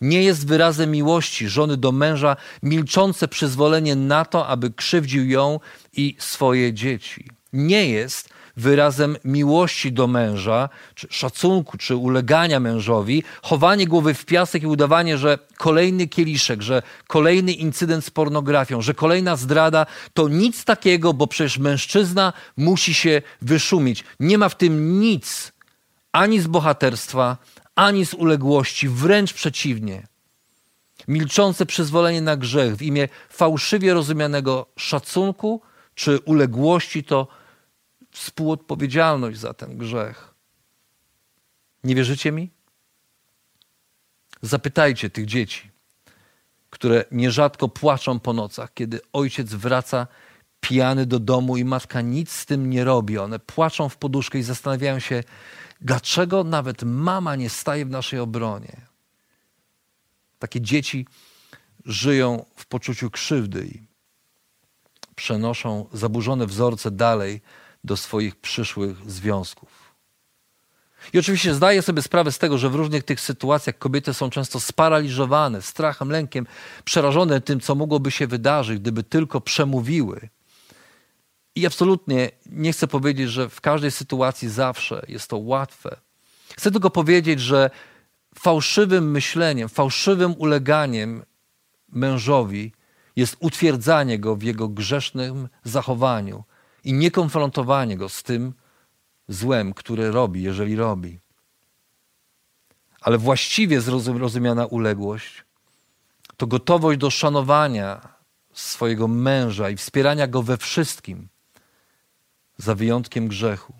Nie 0.00 0.22
jest 0.22 0.46
wyrazem 0.46 0.90
miłości 0.90 1.48
żony 1.48 1.76
do 1.76 1.92
męża 1.92 2.36
milczące 2.62 3.28
przyzwolenie 3.28 3.96
na 3.96 4.24
to, 4.24 4.46
aby 4.46 4.70
krzywdził 4.70 5.28
ją 5.28 5.60
i 5.92 6.16
swoje 6.18 6.72
dzieci. 6.72 7.30
Nie 7.52 7.88
jest 7.88 8.28
wyrazem 8.56 9.16
miłości 9.24 9.92
do 9.92 10.06
męża, 10.06 10.68
czy 10.94 11.06
szacunku, 11.10 11.78
czy 11.78 11.96
ulegania 11.96 12.60
mężowi, 12.60 13.22
chowanie 13.42 13.86
głowy 13.86 14.14
w 14.14 14.24
piasek 14.24 14.62
i 14.62 14.66
udawanie, 14.66 15.18
że 15.18 15.38
kolejny 15.58 16.08
kieliszek, 16.08 16.62
że 16.62 16.82
kolejny 17.06 17.52
incydent 17.52 18.04
z 18.04 18.10
pornografią, 18.10 18.80
że 18.80 18.94
kolejna 18.94 19.36
zdrada 19.36 19.86
to 20.14 20.28
nic 20.28 20.64
takiego, 20.64 21.14
bo 21.14 21.26
przecież 21.26 21.58
mężczyzna 21.58 22.32
musi 22.56 22.94
się 22.94 23.22
wyszumić. 23.42 24.04
Nie 24.20 24.38
ma 24.38 24.48
w 24.48 24.56
tym 24.56 25.00
nic 25.00 25.52
ani 26.12 26.40
z 26.40 26.46
bohaterstwa, 26.46 27.36
ani 27.74 28.06
z 28.06 28.14
uległości, 28.14 28.88
wręcz 28.88 29.32
przeciwnie. 29.32 30.06
Milczące 31.08 31.66
przyzwolenie 31.66 32.22
na 32.22 32.36
grzech 32.36 32.76
w 32.76 32.82
imię 32.82 33.08
fałszywie 33.28 33.94
rozumianego 33.94 34.66
szacunku 34.76 35.60
czy 35.94 36.18
uległości 36.18 37.04
to 37.04 37.28
współodpowiedzialność 38.14 39.38
za 39.38 39.54
ten 39.54 39.78
grzech. 39.78 40.34
Nie 41.84 41.94
wierzycie 41.94 42.32
mi? 42.32 42.50
Zapytajcie 44.42 45.10
tych 45.10 45.26
dzieci, 45.26 45.70
które 46.70 47.04
nierzadko 47.10 47.68
płaczą 47.68 48.20
po 48.20 48.32
nocach, 48.32 48.74
kiedy 48.74 49.00
ojciec 49.12 49.54
wraca 49.54 50.06
pijany 50.60 51.06
do 51.06 51.18
domu 51.18 51.56
i 51.56 51.64
matka 51.64 52.00
nic 52.00 52.32
z 52.32 52.46
tym 52.46 52.70
nie 52.70 52.84
robi. 52.84 53.18
One 53.18 53.38
płaczą 53.38 53.88
w 53.88 53.96
poduszkę 53.96 54.38
i 54.38 54.42
zastanawiają 54.42 54.98
się, 54.98 55.24
dlaczego 55.80 56.44
nawet 56.44 56.82
mama 56.82 57.36
nie 57.36 57.50
staje 57.50 57.86
w 57.86 57.90
naszej 57.90 58.18
obronie. 58.18 58.80
Takie 60.38 60.60
dzieci 60.60 61.06
żyją 61.84 62.44
w 62.56 62.66
poczuciu 62.66 63.10
krzywdy 63.10 63.66
i 63.66 63.86
przenoszą 65.14 65.86
zaburzone 65.92 66.46
wzorce 66.46 66.90
dalej 66.90 67.40
do 67.84 67.96
swoich 67.96 68.36
przyszłych 68.36 69.10
związków. 69.10 69.84
I 71.12 71.18
oczywiście 71.18 71.54
zdaję 71.54 71.82
sobie 71.82 72.02
sprawę 72.02 72.32
z 72.32 72.38
tego, 72.38 72.58
że 72.58 72.70
w 72.70 72.74
różnych 72.74 73.04
tych 73.04 73.20
sytuacjach 73.20 73.78
kobiety 73.78 74.14
są 74.14 74.30
często 74.30 74.60
sparaliżowane 74.60 75.62
strachem, 75.62 76.10
lękiem, 76.10 76.46
przerażone 76.84 77.40
tym, 77.40 77.60
co 77.60 77.74
mogłoby 77.74 78.10
się 78.10 78.26
wydarzyć, 78.26 78.78
gdyby 78.78 79.02
tylko 79.02 79.40
przemówiły. 79.40 80.28
I 81.54 81.66
absolutnie 81.66 82.30
nie 82.46 82.72
chcę 82.72 82.86
powiedzieć, 82.86 83.30
że 83.30 83.48
w 83.48 83.60
każdej 83.60 83.90
sytuacji 83.90 84.48
zawsze 84.48 85.04
jest 85.08 85.30
to 85.30 85.38
łatwe. 85.38 85.96
Chcę 86.56 86.70
tylko 86.70 86.90
powiedzieć, 86.90 87.40
że 87.40 87.70
fałszywym 88.38 89.10
myśleniem, 89.10 89.68
fałszywym 89.68 90.34
uleganiem 90.38 91.22
mężowi 91.88 92.72
jest 93.16 93.36
utwierdzanie 93.40 94.18
go 94.18 94.36
w 94.36 94.42
jego 94.42 94.68
grzesznym 94.68 95.48
zachowaniu 95.64 96.44
i 96.84 96.92
niekonfrontowanie 96.92 97.96
go 97.96 98.08
z 98.08 98.22
tym 98.22 98.52
złem, 99.28 99.74
które 99.74 100.10
robi, 100.10 100.42
jeżeli 100.42 100.76
robi. 100.76 101.18
Ale 103.00 103.18
właściwie 103.18 103.80
zrozumiana 103.80 104.66
uległość 104.66 105.44
to 106.36 106.46
gotowość 106.46 106.98
do 106.98 107.10
szanowania 107.10 108.08
swojego 108.52 109.08
męża 109.08 109.70
i 109.70 109.76
wspierania 109.76 110.26
go 110.26 110.42
we 110.42 110.56
wszystkim, 110.56 111.28
za 112.56 112.74
wyjątkiem 112.74 113.28
grzechu. 113.28 113.74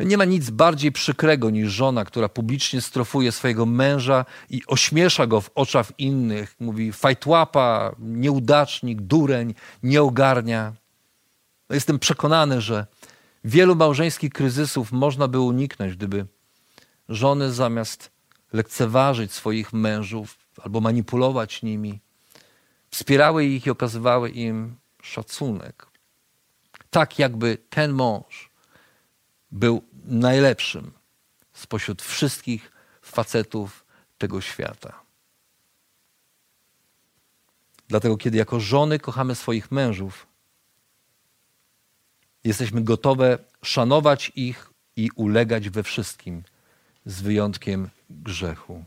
Nie 0.00 0.18
ma 0.18 0.24
nic 0.24 0.50
bardziej 0.50 0.92
przykrego 0.92 1.50
niż 1.50 1.72
żona, 1.72 2.04
która 2.04 2.28
publicznie 2.28 2.80
strofuje 2.80 3.32
swojego 3.32 3.66
męża 3.66 4.24
i 4.50 4.62
ośmiesza 4.66 5.26
go 5.26 5.40
w 5.40 5.50
oczach 5.54 5.92
innych. 5.98 6.56
Mówi 6.60 6.92
fajtłapa, 6.92 7.94
nieudacznik, 7.98 9.00
dureń, 9.00 9.54
nie 9.82 10.02
ogarnia. 10.02 10.72
No, 11.68 11.74
jestem 11.74 11.98
przekonany, 11.98 12.60
że 12.60 12.86
wielu 13.44 13.76
małżeńskich 13.76 14.32
kryzysów 14.32 14.92
można 14.92 15.28
by 15.28 15.40
uniknąć, 15.40 15.96
gdyby 15.96 16.26
żony 17.08 17.52
zamiast 17.52 18.10
lekceważyć 18.52 19.32
swoich 19.32 19.72
mężów 19.72 20.38
albo 20.62 20.80
manipulować 20.80 21.62
nimi, 21.62 22.00
wspierały 22.90 23.44
ich 23.44 23.66
i 23.66 23.70
okazywały 23.70 24.30
im 24.30 24.76
szacunek. 25.02 25.86
Tak 26.90 27.18
jakby 27.18 27.58
ten 27.70 27.92
mąż 27.92 28.50
był 29.50 29.82
najlepszym 30.04 30.92
spośród 31.52 32.02
wszystkich 32.02 32.72
facetów 33.02 33.84
tego 34.18 34.40
świata. 34.40 35.00
Dlatego, 37.88 38.16
kiedy 38.16 38.38
jako 38.38 38.60
żony 38.60 38.98
kochamy 38.98 39.34
swoich 39.34 39.70
mężów, 39.70 40.27
jesteśmy 42.48 42.82
gotowe 42.82 43.38
szanować 43.62 44.32
ich 44.36 44.70
i 44.96 45.10
ulegać 45.14 45.70
we 45.70 45.82
wszystkim, 45.82 46.42
z 47.06 47.20
wyjątkiem 47.20 47.88
grzechu. 48.10 48.84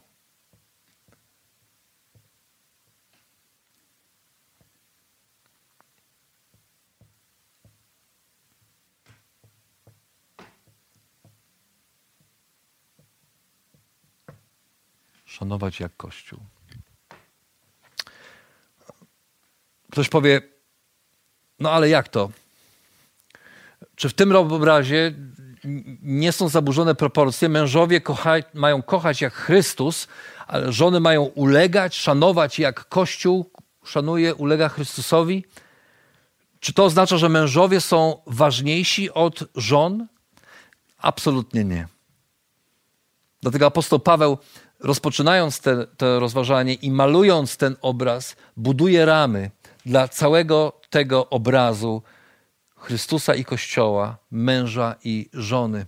szanować 15.25 15.79
jak 15.79 15.97
Kościół. 15.97 16.39
Ktoś 19.91 20.09
powie, 20.09 20.41
no 21.59 21.71
ale 21.71 21.89
jak 21.89 22.09
to? 22.09 22.31
Czy 24.01 24.09
w 24.09 24.13
tym 24.13 24.35
obrazie 24.35 25.13
nie 26.01 26.31
są 26.31 26.49
zaburzone 26.49 26.95
proporcje? 26.95 27.49
Mężowie 27.49 28.01
kocha, 28.01 28.33
mają 28.53 28.81
kochać 28.81 29.21
jak 29.21 29.33
Chrystus, 29.33 30.07
ale 30.47 30.71
żony 30.71 30.99
mają 30.99 31.23
ulegać, 31.23 31.95
szanować 31.95 32.59
jak 32.59 32.87
Kościół 32.87 33.51
szanuje, 33.85 34.35
ulega 34.35 34.69
Chrystusowi? 34.69 35.45
Czy 36.59 36.73
to 36.73 36.85
oznacza, 36.85 37.17
że 37.17 37.29
mężowie 37.29 37.81
są 37.81 38.21
ważniejsi 38.27 39.11
od 39.11 39.43
żon? 39.55 40.07
Absolutnie 40.97 41.63
nie. 41.63 41.87
Dlatego 43.41 43.65
apostoł 43.65 43.99
Paweł 43.99 44.37
rozpoczynając 44.79 45.59
te, 45.59 45.87
to 45.97 46.19
rozważanie 46.19 46.73
i 46.73 46.91
malując 46.91 47.57
ten 47.57 47.75
obraz, 47.81 48.35
buduje 48.57 49.05
ramy 49.05 49.51
dla 49.85 50.07
całego 50.07 50.81
tego 50.89 51.29
obrazu 51.29 52.03
Chrystusa 52.81 53.35
i 53.35 53.45
Kościoła, 53.45 54.17
męża 54.31 54.95
i 55.03 55.29
żony. 55.33 55.85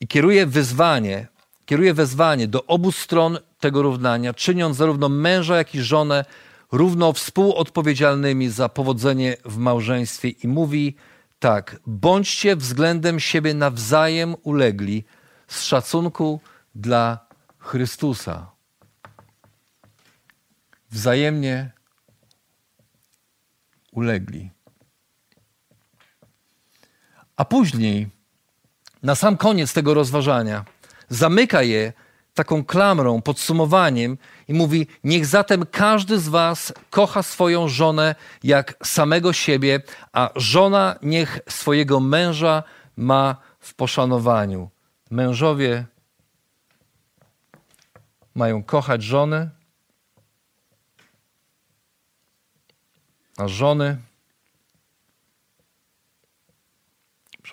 I 0.00 0.06
kieruje 0.06 0.46
wyzwanie, 0.46 1.26
kieruje 1.66 1.94
wezwanie 1.94 2.48
do 2.48 2.66
obu 2.66 2.92
stron 2.92 3.38
tego 3.60 3.82
równania, 3.82 4.34
czyniąc 4.34 4.76
zarówno 4.76 5.08
męża, 5.08 5.56
jak 5.56 5.74
i 5.74 5.82
żonę 5.82 6.24
równo 6.72 7.12
współodpowiedzialnymi 7.12 8.48
za 8.48 8.68
powodzenie 8.68 9.36
w 9.44 9.56
małżeństwie 9.56 10.28
i 10.28 10.48
mówi 10.48 10.96
tak: 11.38 11.80
bądźcie 11.86 12.56
względem 12.56 13.20
siebie 13.20 13.54
nawzajem 13.54 14.34
ulegli 14.42 15.04
z 15.48 15.62
szacunku 15.62 16.40
dla 16.74 17.26
Chrystusa. 17.58 18.50
Wzajemnie 20.90 21.70
ulegli. 23.92 24.53
A 27.36 27.44
później, 27.44 28.08
na 29.02 29.14
sam 29.14 29.36
koniec 29.36 29.72
tego 29.72 29.94
rozważania, 29.94 30.64
zamyka 31.08 31.62
je 31.62 31.92
taką 32.34 32.64
klamrą, 32.64 33.22
podsumowaniem 33.22 34.18
i 34.48 34.54
mówi: 34.54 34.86
Niech 35.04 35.26
zatem 35.26 35.66
każdy 35.66 36.18
z 36.18 36.28
Was 36.28 36.72
kocha 36.90 37.22
swoją 37.22 37.68
żonę 37.68 38.14
jak 38.42 38.74
samego 38.84 39.32
siebie, 39.32 39.82
a 40.12 40.30
żona 40.36 40.96
niech 41.02 41.40
swojego 41.48 42.00
męża 42.00 42.62
ma 42.96 43.36
w 43.60 43.74
poszanowaniu. 43.74 44.70
Mężowie 45.10 45.84
mają 48.34 48.62
kochać 48.62 49.02
żony, 49.02 49.50
a 53.36 53.48
żony, 53.48 53.96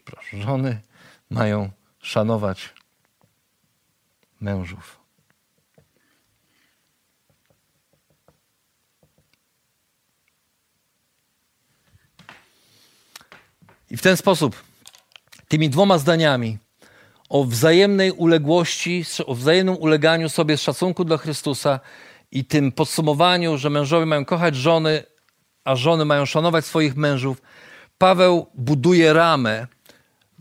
przepraszam, 0.06 0.42
żony 0.42 0.82
mają 1.30 1.70
szanować 2.00 2.74
mężów. 4.42 5.02
I 13.90 13.98
w 13.98 14.02
ten 14.02 14.18
sposób, 14.18 14.64
tymi 15.48 15.70
dwoma 15.70 15.98
zdaniami, 15.98 16.58
o 17.30 17.44
wzajemnej 17.44 18.12
uległości, 18.12 19.06
o 19.26 19.36
wzajemnym 19.36 19.78
uleganiu 19.78 20.30
sobie 20.30 20.58
z 20.58 20.62
szacunku 20.62 21.06
dla 21.06 21.18
Chrystusa 21.18 21.80
i 22.32 22.46
tym 22.46 22.72
podsumowaniu, 22.72 23.58
że 23.58 23.70
mężowie 23.70 24.06
mają 24.06 24.26
kochać 24.26 24.56
żony, 24.56 25.04
a 25.64 25.76
żony 25.76 26.06
mają 26.06 26.26
szanować 26.26 26.66
swoich 26.66 26.96
mężów, 26.96 27.42
Paweł 27.98 28.48
buduje 28.56 29.14
ramę 29.14 29.68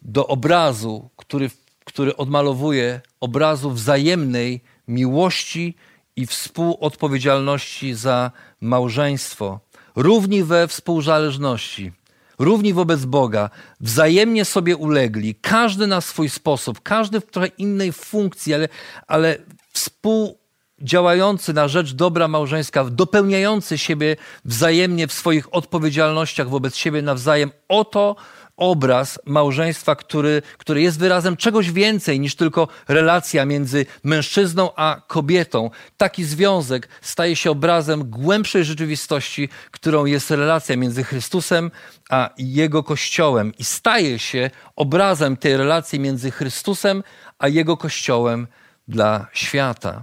do 0.03 0.27
obrazu, 0.27 1.11
który, 1.17 1.51
który 1.85 2.17
odmalowuje 2.17 3.01
obrazu 3.21 3.71
wzajemnej 3.71 4.61
miłości 4.89 5.75
i 6.17 6.27
współodpowiedzialności 6.27 7.95
za 7.95 8.31
małżeństwo, 8.61 9.61
równi 9.97 10.45
we 10.45 10.69
współzależności 10.69 11.93
równi 12.41 12.73
wobec 12.73 13.05
Boga, 13.05 13.51
wzajemnie 13.81 14.45
sobie 14.45 14.77
ulegli, 14.77 15.35
każdy 15.35 15.87
na 15.87 16.01
swój 16.01 16.29
sposób, 16.29 16.81
każdy 16.83 17.21
w 17.21 17.27
trochę 17.27 17.49
innej 17.49 17.93
funkcji, 17.93 18.55
ale, 18.55 18.69
ale 19.07 19.39
współ, 19.73 20.39
działający 20.83 21.53
na 21.53 21.69
rzecz 21.69 21.93
dobra 21.93 22.29
małżeńska, 22.29 22.85
dopełniający 22.85 23.79
siebie 23.79 24.17
wzajemnie 24.45 25.07
w 25.07 25.13
swoich 25.13 25.55
odpowiedzialnościach 25.55 26.49
wobec 26.49 26.77
siebie 26.77 27.03
nawzajem. 27.03 27.51
Oto 27.69 28.17
obraz 28.61 29.19
małżeństwa, 29.25 29.97
który, 29.97 30.43
który 30.59 30.83
jest 30.83 30.99
wyrazem 30.99 31.37
czegoś 31.37 31.73
więcej 31.73 32.21
niż 32.21 32.35
tylko 32.35 32.69
relacja 32.89 33.45
między 33.45 33.87
mężczyzną 34.05 34.71
a 34.77 35.03
kobietą. 35.07 35.71
Taki 35.97 36.25
związek 36.25 36.89
staje 37.01 37.37
się 37.37 37.51
obrazem 37.51 38.11
głębszej 38.11 38.65
rzeczywistości, 38.65 39.49
którą 39.71 40.05
jest 40.05 40.31
relacja 40.31 40.77
między 40.77 41.05
Chrystusem 41.05 41.71
a 42.11 42.31
Jego 42.39 42.83
Kościołem 42.83 43.53
i 43.59 43.65
staje 43.65 44.19
się 44.19 44.51
obrazem 44.77 45.37
tej 45.37 45.57
relacji 45.57 46.01
między 46.01 46.31
Chrystusem 46.31 47.03
a 47.39 47.49
Jego 47.49 47.77
Kościołem 47.77 48.47
dla 48.89 49.27
świata. 49.33 50.03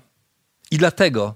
I 0.71 0.77
dlatego 0.77 1.35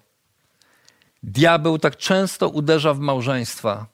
diabeł 1.24 1.80
tak 1.80 1.98
często 1.98 2.50
uderza 2.50 2.94
w 2.94 3.00
małżeństwa, 3.00 3.86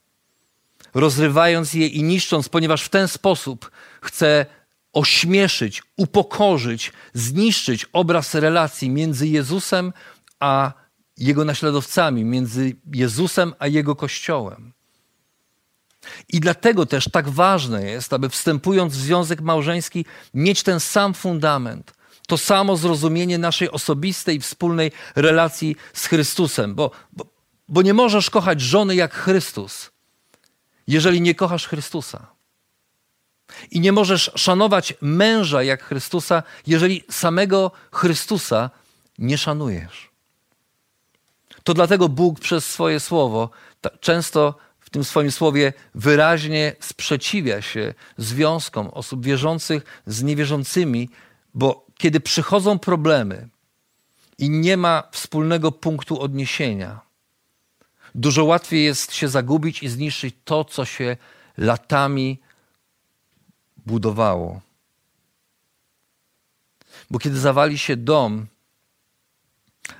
rozrywając 0.99 1.73
je 1.73 1.87
i 1.87 2.03
niszcząc, 2.03 2.49
ponieważ 2.49 2.83
w 2.83 2.89
ten 2.89 3.07
sposób 3.07 3.71
chce 4.01 4.45
ośmieszyć, 4.93 5.83
upokorzyć, 5.97 6.91
zniszczyć 7.13 7.85
obraz 7.93 8.35
relacji 8.35 8.89
między 8.89 9.27
Jezusem 9.27 9.93
a 10.39 10.71
jego 11.17 11.45
naśladowcami, 11.45 12.23
między 12.23 12.75
Jezusem 12.93 13.53
a 13.59 13.67
jego 13.67 13.95
kościołem. 13.95 14.73
I 16.29 16.39
dlatego 16.39 16.85
też 16.85 17.05
tak 17.11 17.29
ważne 17.29 17.83
jest, 17.83 18.13
aby 18.13 18.29
wstępując 18.29 18.93
w 18.93 19.01
związek 19.01 19.41
małżeński, 19.41 20.05
mieć 20.33 20.63
ten 20.63 20.79
sam 20.79 21.13
fundament, 21.13 21.93
to 22.27 22.37
samo 22.37 22.77
zrozumienie 22.77 23.37
naszej 23.37 23.71
osobistej, 23.71 24.39
wspólnej 24.39 24.91
relacji 25.15 25.75
z 25.93 26.05
Chrystusem, 26.05 26.75
bo, 26.75 26.91
bo, 27.13 27.25
bo 27.67 27.81
nie 27.81 27.93
możesz 27.93 28.29
kochać 28.29 28.61
żony 28.61 28.95
jak 28.95 29.13
Chrystus, 29.13 29.91
jeżeli 30.87 31.21
nie 31.21 31.35
kochasz 31.35 31.67
Chrystusa. 31.67 32.27
I 33.71 33.79
nie 33.79 33.91
możesz 33.91 34.31
szanować 34.35 34.93
męża 35.01 35.63
jak 35.63 35.83
Chrystusa, 35.83 36.43
jeżeli 36.67 37.03
samego 37.11 37.71
Chrystusa 37.91 38.69
nie 39.17 39.37
szanujesz. 39.37 40.09
To 41.63 41.73
dlatego 41.73 42.09
Bóg 42.09 42.39
przez 42.39 42.65
swoje 42.65 42.99
słowo 42.99 43.49
często 43.99 44.55
w 44.79 44.89
tym 44.89 45.03
swoim 45.03 45.31
słowie 45.31 45.73
wyraźnie 45.95 46.75
sprzeciwia 46.79 47.61
się 47.61 47.93
związkom 48.17 48.87
osób 48.87 49.25
wierzących 49.25 50.01
z 50.05 50.23
niewierzącymi, 50.23 51.09
bo 51.53 51.85
kiedy 51.97 52.19
przychodzą 52.19 52.79
problemy 52.79 53.49
i 54.37 54.49
nie 54.49 54.77
ma 54.77 55.03
wspólnego 55.11 55.71
punktu 55.71 56.21
odniesienia, 56.21 56.99
dużo 58.15 58.43
łatwiej 58.43 58.83
jest 58.83 59.13
się 59.13 59.27
zagubić 59.27 59.83
i 59.83 59.89
zniszczyć 59.89 60.35
to, 60.45 60.65
co 60.65 60.85
się 60.85 61.17
latami 61.57 62.39
budowało. 63.77 64.61
Bo 67.11 67.19
kiedy 67.19 67.39
zawali 67.39 67.77
się 67.77 67.97
dom, 67.97 68.47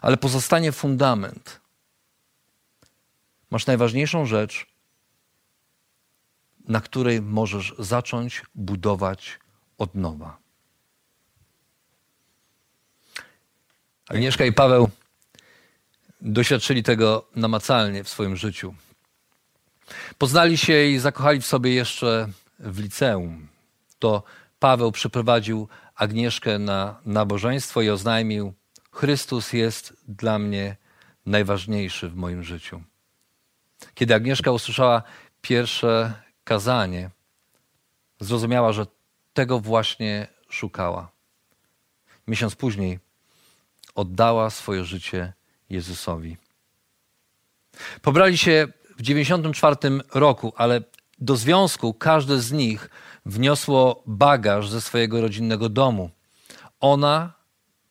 ale 0.02 0.18
pozostanie 0.18 0.72
fundament, 0.72 1.62
masz 3.52 3.66
najważniejszą 3.66 4.26
rzecz, 4.26 4.66
na 6.68 6.82
której 6.82 7.22
możesz 7.22 7.76
zacząć 7.80 8.44
budować 8.56 9.40
od 9.78 9.96
nowa. 9.96 10.38
Agnieszka 14.10 14.46
i 14.46 14.54
Paweł 14.54 14.90
doświadczyli 16.22 16.84
tego 16.84 17.28
namacalnie 17.36 18.04
w 18.04 18.10
swoim 18.10 18.36
życiu. 18.36 18.76
Poznali 20.18 20.58
się 20.58 20.86
i 20.86 21.00
zakochali 21.00 21.42
w 21.42 21.46
sobie 21.46 21.74
jeszcze 21.74 22.30
w 22.60 22.80
liceum. 22.80 23.48
To 24.00 24.24
Paweł 24.60 24.92
przyprowadził 24.92 25.68
Agnieszkę 25.96 26.60
na 26.60 27.02
nabożeństwo 27.06 27.82
i 27.82 27.90
oznajmił: 27.90 28.54
Chrystus 28.92 29.54
jest 29.54 29.94
dla 30.08 30.40
mnie 30.40 30.76
najważniejszy 31.26 32.10
w 32.10 32.16
moim 32.16 32.44
życiu. 32.44 32.82
Kiedy 33.94 34.16
Agnieszka 34.16 34.52
usłyszała 34.52 35.04
pierwsze 35.42 36.14
kazanie, 36.44 37.10
zrozumiała, 38.20 38.74
że 38.74 38.86
tego 39.34 39.60
właśnie 39.60 40.28
szukała. 40.50 41.12
Miesiąc 42.28 42.56
później 42.56 43.00
oddała 43.96 44.50
swoje 44.50 44.86
życie 44.86 45.34
Jezusowi. 45.70 46.38
Pobrali 48.02 48.38
się 48.38 48.68
w 48.98 49.02
94 49.02 49.76
roku, 50.14 50.54
ale 50.56 50.82
do 51.20 51.36
związku 51.36 51.94
każde 51.94 52.40
z 52.40 52.52
nich 52.52 52.90
wniosło 53.26 54.04
bagaż 54.06 54.70
ze 54.70 54.82
swojego 54.82 55.22
rodzinnego 55.22 55.70
domu. 55.70 56.10
Ona 56.80 57.34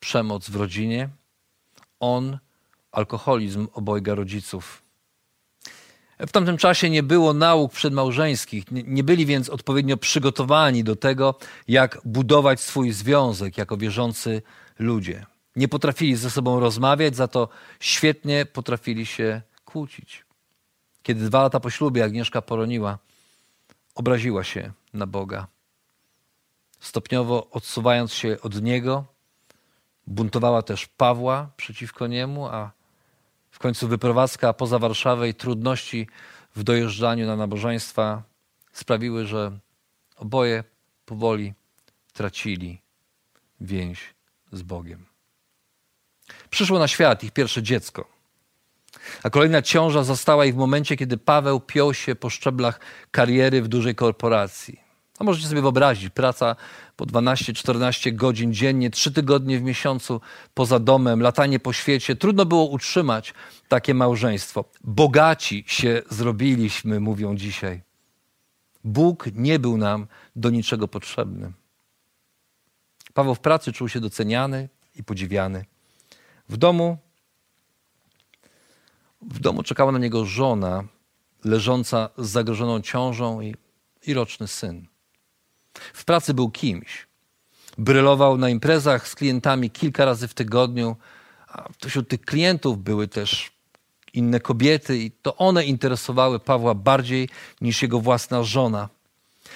przemoc 0.01 0.51
w 0.51 0.57
rodzinie, 0.57 1.09
on 2.01 2.39
alkoholizm 2.93 3.69
obojga 3.73 4.15
rodziców. 4.15 4.83
W 6.19 6.33
tamtym 6.33 6.57
czasie 6.57 6.91
nie 6.91 7.03
było 7.03 7.33
nauk 7.33 7.73
przedmałżeńskich, 7.73 8.65
nie 8.71 9.05
byli 9.05 9.27
więc 9.27 9.49
odpowiednio 9.49 9.97
przygotowani 9.97 10.85
do 10.85 10.97
tego, 10.97 11.39
jak 11.69 12.01
budować 12.05 12.61
swój 12.61 12.93
związek 12.93 13.59
jako 13.59 13.77
wierzący 13.77 14.43
ludzie. 14.79 15.27
Nie 15.57 15.69
potrafili 15.69 16.17
ze 16.17 16.31
sobą 16.31 16.61
rozmawiać, 16.61 17.17
za 17.17 17.29
to 17.29 17.49
świetnie 17.81 18.47
potrafili 18.47 19.07
się 19.07 19.43
kłócić. 19.65 20.25
Kiedy 21.03 21.25
dwa 21.25 21.43
lata 21.43 21.61
po 21.61 21.71
ślubie 21.71 22.05
Agnieszka 22.05 22.43
poroniła, 22.43 22.99
obraziła 23.95 24.45
się 24.45 24.73
na 24.93 25.07
Boga. 25.07 25.47
Stopniowo 26.81 27.51
odsuwając 27.51 28.13
się 28.13 28.37
od 28.43 28.63
Niego, 28.63 29.05
buntowała 30.07 30.63
też 30.63 30.87
Pawła 30.87 31.51
przeciwko 31.57 32.07
niemu, 32.07 32.47
a 32.47 32.71
w 33.51 33.59
końcu 33.59 33.89
wyprowadzka 33.89 34.53
poza 34.53 34.79
Warszawę 34.79 35.29
i 35.29 35.35
trudności 35.35 36.09
w 36.57 36.63
dojeżdżaniu 36.63 37.27
na 37.27 37.37
nabożeństwa 37.37 38.23
sprawiły, 38.73 39.27
że 39.27 39.59
oboje 40.17 40.65
powoli 41.05 41.55
tracili 42.13 42.81
więź 43.61 44.15
z 44.53 44.63
Bogiem. 44.63 45.16
Przyszło 46.57 46.79
na 46.79 46.89
świat 46.89 47.25
ich 47.25 47.31
pierwsze 47.31 47.63
dziecko. 47.63 48.09
A 49.23 49.31
kolejna 49.31 49.63
ciąża 49.63 50.05
została 50.05 50.45
ich 50.47 50.55
w 50.55 50.59
momencie, 50.59 50.97
kiedy 50.97 51.17
Paweł 51.17 51.61
piął 51.61 51.95
się 51.95 52.15
po 52.15 52.31
szczeblach 52.31 52.81
kariery 53.11 53.63
w 53.63 53.69
dużej 53.69 53.95
korporacji. 53.95 54.81
A 55.19 55.25
możecie 55.25 55.49
sobie 55.49 55.63
wyobrazić, 55.63 56.11
praca 56.11 56.57
po 56.97 57.05
12-14 57.07 58.15
godzin 58.15 58.53
dziennie, 58.53 58.91
trzy 58.91 59.13
tygodnie 59.13 59.59
w 59.59 59.63
miesiącu 59.63 60.21
poza 60.55 60.79
domem, 60.79 61.23
latanie 61.23 61.61
po 61.61 61.73
świecie. 61.73 62.17
Trudno 62.17 62.47
było 62.47 62.65
utrzymać 62.65 63.35
takie 63.69 63.95
małżeństwo. 63.95 64.65
Bogaci 64.85 65.65
się 65.67 66.03
zrobiliśmy, 66.11 67.01
mówią 67.01 67.37
dzisiaj. 67.37 67.83
Bóg 68.85 69.29
nie 69.35 69.59
był 69.59 69.77
nam 69.77 70.07
do 70.37 70.51
niczego 70.51 70.89
potrzebny. 70.89 71.53
Paweł 73.15 73.35
w 73.35 73.41
pracy 73.41 73.73
czuł 73.73 73.89
się 73.89 74.01
doceniany 74.01 74.69
i 74.95 75.05
podziwiany. 75.05 75.65
W 76.49 76.57
domu, 76.57 76.99
w 79.23 79.39
domu 79.39 79.63
czekała 79.63 79.93
na 79.93 79.99
niego 79.99 80.25
żona 80.25 80.85
leżąca 81.45 82.11
z 82.19 82.29
zagrożoną 82.29 82.81
ciążą 82.81 83.41
i, 83.41 83.55
i 84.07 84.15
roczny 84.15 84.49
syn. 84.49 84.87
W 85.75 86.05
pracy 86.05 86.35
był 86.35 86.51
kimś. 86.51 87.07
Brylował 87.79 88.39
na 88.39 88.49
imprezach 88.49 89.09
z 89.09 89.15
klientami 89.15 89.71
kilka 89.71 90.05
razy 90.05 90.29
w 90.29 90.35
tygodniu, 90.35 90.97
a 91.49 91.69
wśród 91.87 92.09
tych 92.09 92.21
klientów 92.21 92.79
były 92.79 93.09
też 93.09 93.51
inne 94.13 94.41
kobiety 94.41 94.99
i 94.99 95.11
to 95.11 95.37
one 95.37 95.65
interesowały 95.65 96.41
Pawła 96.41 96.75
bardziej 96.75 97.29
niż 97.61 97.83
jego 97.83 98.01
własna 98.01 98.43
żona. 98.43 98.89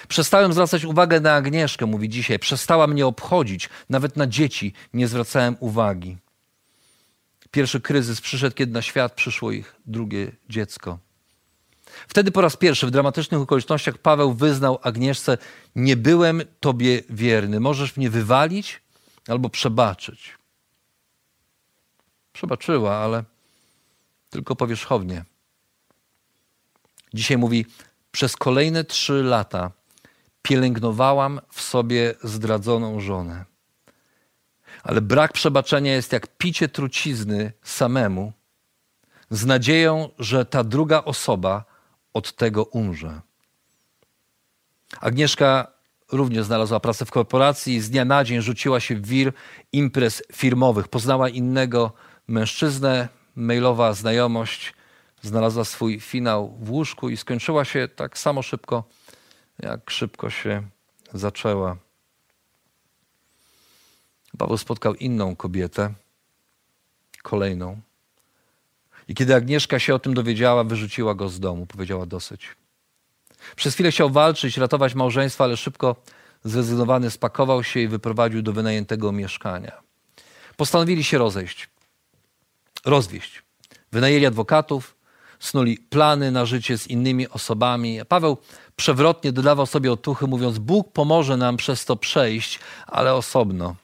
Przestałem 0.08 0.52
zwracać 0.52 0.84
uwagę 0.84 1.20
na 1.20 1.34
Agnieszkę, 1.34 1.86
mówi 1.86 2.08
dzisiaj. 2.08 2.38
Przestała 2.38 2.86
mnie 2.86 3.06
obchodzić. 3.06 3.68
Nawet 3.90 4.16
na 4.16 4.26
dzieci 4.26 4.72
nie 4.94 5.08
zwracałem 5.08 5.56
uwagi. 5.60 6.16
Pierwszy 7.50 7.80
kryzys 7.80 8.20
przyszedł, 8.20 8.56
kiedy 8.56 8.72
na 8.72 8.82
świat 8.82 9.12
przyszło 9.12 9.52
ich 9.52 9.76
drugie 9.86 10.32
dziecko. 10.48 10.98
Wtedy 12.08 12.30
po 12.30 12.40
raz 12.40 12.56
pierwszy 12.56 12.86
w 12.86 12.90
dramatycznych 12.90 13.40
okolicznościach 13.40 13.98
Paweł 13.98 14.32
wyznał 14.32 14.78
Agnieszce: 14.82 15.38
Nie 15.74 15.96
byłem 15.96 16.42
tobie 16.60 17.02
wierny. 17.10 17.60
Możesz 17.60 17.96
mnie 17.96 18.10
wywalić 18.10 18.80
albo 19.28 19.48
przebaczyć. 19.48 20.38
Przebaczyła, 22.32 22.96
ale 22.96 23.24
tylko 24.30 24.56
powierzchownie. 24.56 25.24
Dzisiaj 27.14 27.38
mówi: 27.38 27.66
Przez 28.12 28.36
kolejne 28.36 28.84
trzy 28.84 29.22
lata 29.22 29.70
pielęgnowałam 30.42 31.40
w 31.52 31.60
sobie 31.60 32.14
zdradzoną 32.22 33.00
żonę. 33.00 33.49
Ale 34.82 35.00
brak 35.00 35.32
przebaczenia 35.32 35.92
jest 35.92 36.12
jak 36.12 36.26
picie 36.26 36.68
trucizny 36.68 37.52
samemu, 37.62 38.32
z 39.30 39.46
nadzieją, 39.46 40.08
że 40.18 40.44
ta 40.44 40.64
druga 40.64 41.04
osoba 41.04 41.64
od 42.14 42.36
tego 42.36 42.64
umrze. 42.64 43.20
Agnieszka 45.00 45.66
również 46.12 46.44
znalazła 46.44 46.80
pracę 46.80 47.04
w 47.04 47.10
korporacji 47.10 47.74
i 47.74 47.80
z 47.80 47.90
dnia 47.90 48.04
na 48.04 48.24
dzień 48.24 48.42
rzuciła 48.42 48.80
się 48.80 48.96
w 48.96 49.06
wir 49.06 49.32
imprez 49.72 50.22
firmowych. 50.32 50.88
Poznała 50.88 51.28
innego 51.28 51.92
mężczyznę, 52.28 53.08
mailowa 53.36 53.92
znajomość, 53.92 54.74
znalazła 55.22 55.64
swój 55.64 56.00
finał 56.00 56.56
w 56.60 56.70
łóżku 56.70 57.08
i 57.08 57.16
skończyła 57.16 57.64
się 57.64 57.88
tak 57.88 58.18
samo 58.18 58.42
szybko, 58.42 58.84
jak 59.58 59.90
szybko 59.90 60.30
się 60.30 60.62
zaczęła. 61.14 61.76
Paweł 64.38 64.58
spotkał 64.58 64.94
inną 64.94 65.36
kobietę, 65.36 65.94
kolejną. 67.22 67.80
I 69.08 69.14
kiedy 69.14 69.34
Agnieszka 69.34 69.78
się 69.78 69.94
o 69.94 69.98
tym 69.98 70.14
dowiedziała, 70.14 70.64
wyrzuciła 70.64 71.14
go 71.14 71.28
z 71.28 71.40
domu, 71.40 71.66
powiedziała 71.66 72.06
dosyć. 72.06 72.48
Przez 73.56 73.74
chwilę 73.74 73.90
chciał 73.90 74.10
walczyć, 74.10 74.56
ratować 74.56 74.94
małżeństwo, 74.94 75.44
ale 75.44 75.56
szybko 75.56 75.96
zrezygnowany 76.44 77.10
spakował 77.10 77.64
się 77.64 77.80
i 77.80 77.88
wyprowadził 77.88 78.42
do 78.42 78.52
wynajętego 78.52 79.12
mieszkania. 79.12 79.72
Postanowili 80.56 81.04
się 81.04 81.18
rozejść, 81.18 81.68
rozwieść. 82.84 83.42
Wynajęli 83.92 84.26
adwokatów, 84.26 84.96
snuli 85.40 85.78
plany 85.78 86.30
na 86.30 86.46
życie 86.46 86.78
z 86.78 86.86
innymi 86.86 87.28
osobami. 87.28 88.00
Paweł 88.08 88.38
przewrotnie 88.76 89.32
dodawał 89.32 89.66
sobie 89.66 89.92
otuchy, 89.92 90.26
mówiąc: 90.26 90.58
Bóg 90.58 90.92
pomoże 90.92 91.36
nam 91.36 91.56
przez 91.56 91.84
to 91.84 91.96
przejść, 91.96 92.58
ale 92.86 93.14
osobno. 93.14 93.76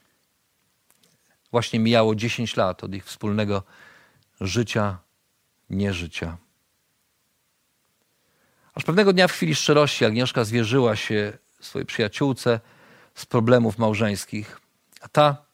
Właśnie 1.50 1.78
mijało 1.78 2.14
10 2.14 2.56
lat 2.56 2.84
od 2.84 2.94
ich 2.94 3.04
wspólnego 3.04 3.62
życia, 4.40 4.98
nieżycia. 5.70 6.36
Aż 8.74 8.84
pewnego 8.84 9.12
dnia 9.12 9.28
w 9.28 9.32
chwili 9.32 9.54
szczerości 9.54 10.04
Agnieszka 10.04 10.44
zwierzyła 10.44 10.96
się 10.96 11.38
swojej 11.60 11.86
przyjaciółce 11.86 12.60
z 13.14 13.26
problemów 13.26 13.78
małżeńskich, 13.78 14.60
a 15.00 15.08
ta 15.08 15.46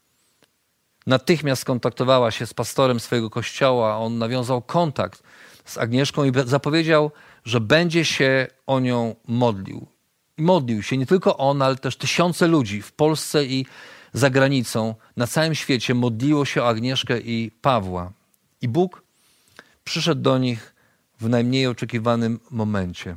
natychmiast 1.06 1.62
skontaktowała 1.62 2.30
się 2.30 2.46
z 2.46 2.54
pastorem 2.54 3.00
swojego 3.00 3.30
kościoła. 3.30 3.96
On 3.96 4.18
nawiązał 4.18 4.62
kontakt 4.62 5.22
z 5.64 5.78
Agnieszką 5.78 6.24
i 6.24 6.32
zapowiedział, 6.44 7.10
że 7.44 7.60
będzie 7.60 8.04
się 8.04 8.46
o 8.66 8.80
nią 8.80 9.14
modlił. 9.28 9.86
I 10.38 10.42
modlił 10.42 10.82
się 10.82 10.98
nie 10.98 11.06
tylko 11.06 11.36
on, 11.36 11.62
ale 11.62 11.76
też 11.76 11.96
tysiące 11.96 12.48
ludzi 12.48 12.82
w 12.82 12.92
Polsce 12.92 13.44
i 13.44 13.66
za 14.12 14.30
granicą, 14.30 14.94
na 15.16 15.26
całym 15.26 15.54
świecie 15.54 15.94
modliło 15.94 16.44
się 16.44 16.62
o 16.62 16.68
Agnieszkę 16.68 17.20
i 17.20 17.50
Pawła. 17.50 18.12
I 18.60 18.68
Bóg 18.68 19.02
przyszedł 19.84 20.22
do 20.22 20.38
nich 20.38 20.74
w 21.20 21.28
najmniej 21.28 21.66
oczekiwanym 21.66 22.40
momencie. 22.50 23.16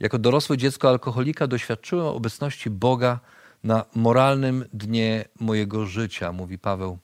Jako 0.00 0.18
dorosłe 0.18 0.56
dziecko 0.56 0.88
alkoholika 0.88 1.46
doświadczyłem 1.46 2.06
obecności 2.06 2.70
Boga 2.70 3.20
na 3.64 3.84
moralnym 3.94 4.64
dnie 4.72 5.24
mojego 5.40 5.86
życia, 5.86 6.32
mówi 6.32 6.58
Paweł. 6.58 6.98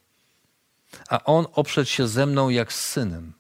A 1.09 1.25
On 1.25 1.47
oprzedł 1.53 1.91
się 1.91 2.09
ze 2.09 2.27
mną 2.27 2.49
jak 2.49 2.73
z 2.73 2.81
synem. 2.81 3.33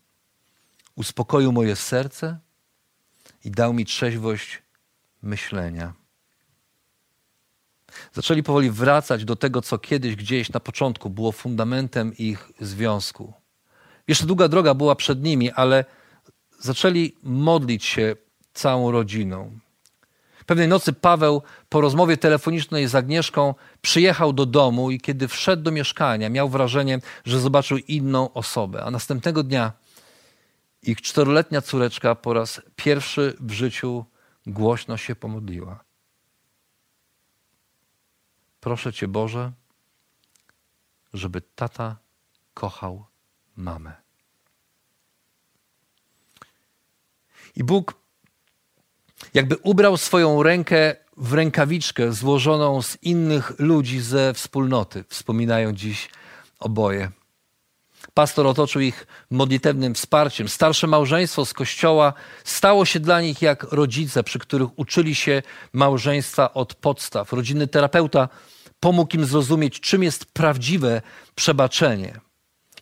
Uspokoił 0.95 1.53
moje 1.53 1.76
serce 1.76 2.38
i 3.45 3.51
dał 3.51 3.72
mi 3.72 3.84
trzeźwość 3.84 4.62
myślenia. 5.22 5.92
Zaczęli 8.12 8.42
powoli 8.42 8.70
wracać 8.70 9.24
do 9.24 9.36
tego, 9.36 9.62
co 9.62 9.78
kiedyś 9.78 10.16
gdzieś 10.16 10.53
na 10.53 10.61
początku 10.61 11.11
było 11.11 11.32
fundamentem 11.32 12.16
ich 12.18 12.53
związku. 12.61 13.32
Jeszcze 14.09 14.26
długa 14.26 14.49
droga 14.49 14.74
była 14.74 14.95
przed 14.95 15.22
nimi, 15.22 15.51
ale 15.51 15.84
zaczęli 16.59 17.16
modlić 17.22 17.84
się 17.84 18.16
całą 18.53 18.90
rodziną. 18.90 19.59
Pewnej 20.47 20.68
nocy 20.68 20.92
Paweł 20.92 21.42
po 21.68 21.80
rozmowie 21.80 22.16
telefonicznej 22.16 22.88
z 22.88 22.95
Agnieszką 22.95 23.55
przyjechał 23.82 24.32
do 24.32 24.47
domu 24.47 24.90
i 24.90 25.01
kiedy 25.01 25.28
wszedł 25.28 25.62
do 25.62 25.70
mieszkania, 25.70 26.30
miał 26.30 26.49
wrażenie, 26.49 26.99
że 27.24 27.40
zobaczył 27.40 27.78
inną 27.78 28.32
osobę. 28.32 28.84
A 28.84 28.90
następnego 28.90 29.42
dnia 29.42 29.72
ich 30.82 31.03
czteroletnia 31.03 31.61
córeczka 31.62 32.14
po 32.14 32.32
raz 32.32 32.61
pierwszy 32.76 33.36
w 33.40 33.53
życiu 33.53 34.05
głośno 34.47 34.97
się 34.97 35.16
pomodliła. 35.16 35.84
Proszę 38.64 38.92
Cię, 38.92 39.08
Boże, 39.08 39.52
żeby 41.14 41.40
tata 41.40 41.96
kochał 42.54 43.04
mamę. 43.56 43.92
I 47.56 47.64
Bóg 47.64 47.94
jakby 49.34 49.56
ubrał 49.56 49.96
swoją 49.96 50.42
rękę 50.42 50.96
w 51.16 51.32
rękawiczkę 51.32 52.12
złożoną 52.12 52.82
z 52.82 53.02
innych 53.02 53.52
ludzi 53.58 54.00
ze 54.00 54.34
wspólnoty. 54.34 55.04
Wspominają 55.08 55.72
dziś 55.72 56.10
oboje. 56.58 57.10
Pastor 58.14 58.46
otoczył 58.46 58.80
ich 58.80 59.06
modlitewnym 59.30 59.94
wsparciem. 59.94 60.48
Starsze 60.48 60.86
małżeństwo 60.86 61.44
z 61.44 61.52
kościoła 61.52 62.12
stało 62.44 62.84
się 62.84 63.00
dla 63.00 63.20
nich 63.20 63.42
jak 63.42 63.62
rodzice, 63.62 64.22
przy 64.22 64.38
których 64.38 64.78
uczyli 64.78 65.14
się 65.14 65.42
małżeństwa 65.72 66.54
od 66.54 66.74
podstaw. 66.74 67.32
Rodzinny 67.32 67.66
terapeuta 67.66 68.28
pomógł 68.85 69.16
im 69.16 69.24
zrozumieć, 69.24 69.80
czym 69.80 70.03
jest 70.03 70.24
prawdziwe 70.24 71.03
przebaczenie. 71.35 72.20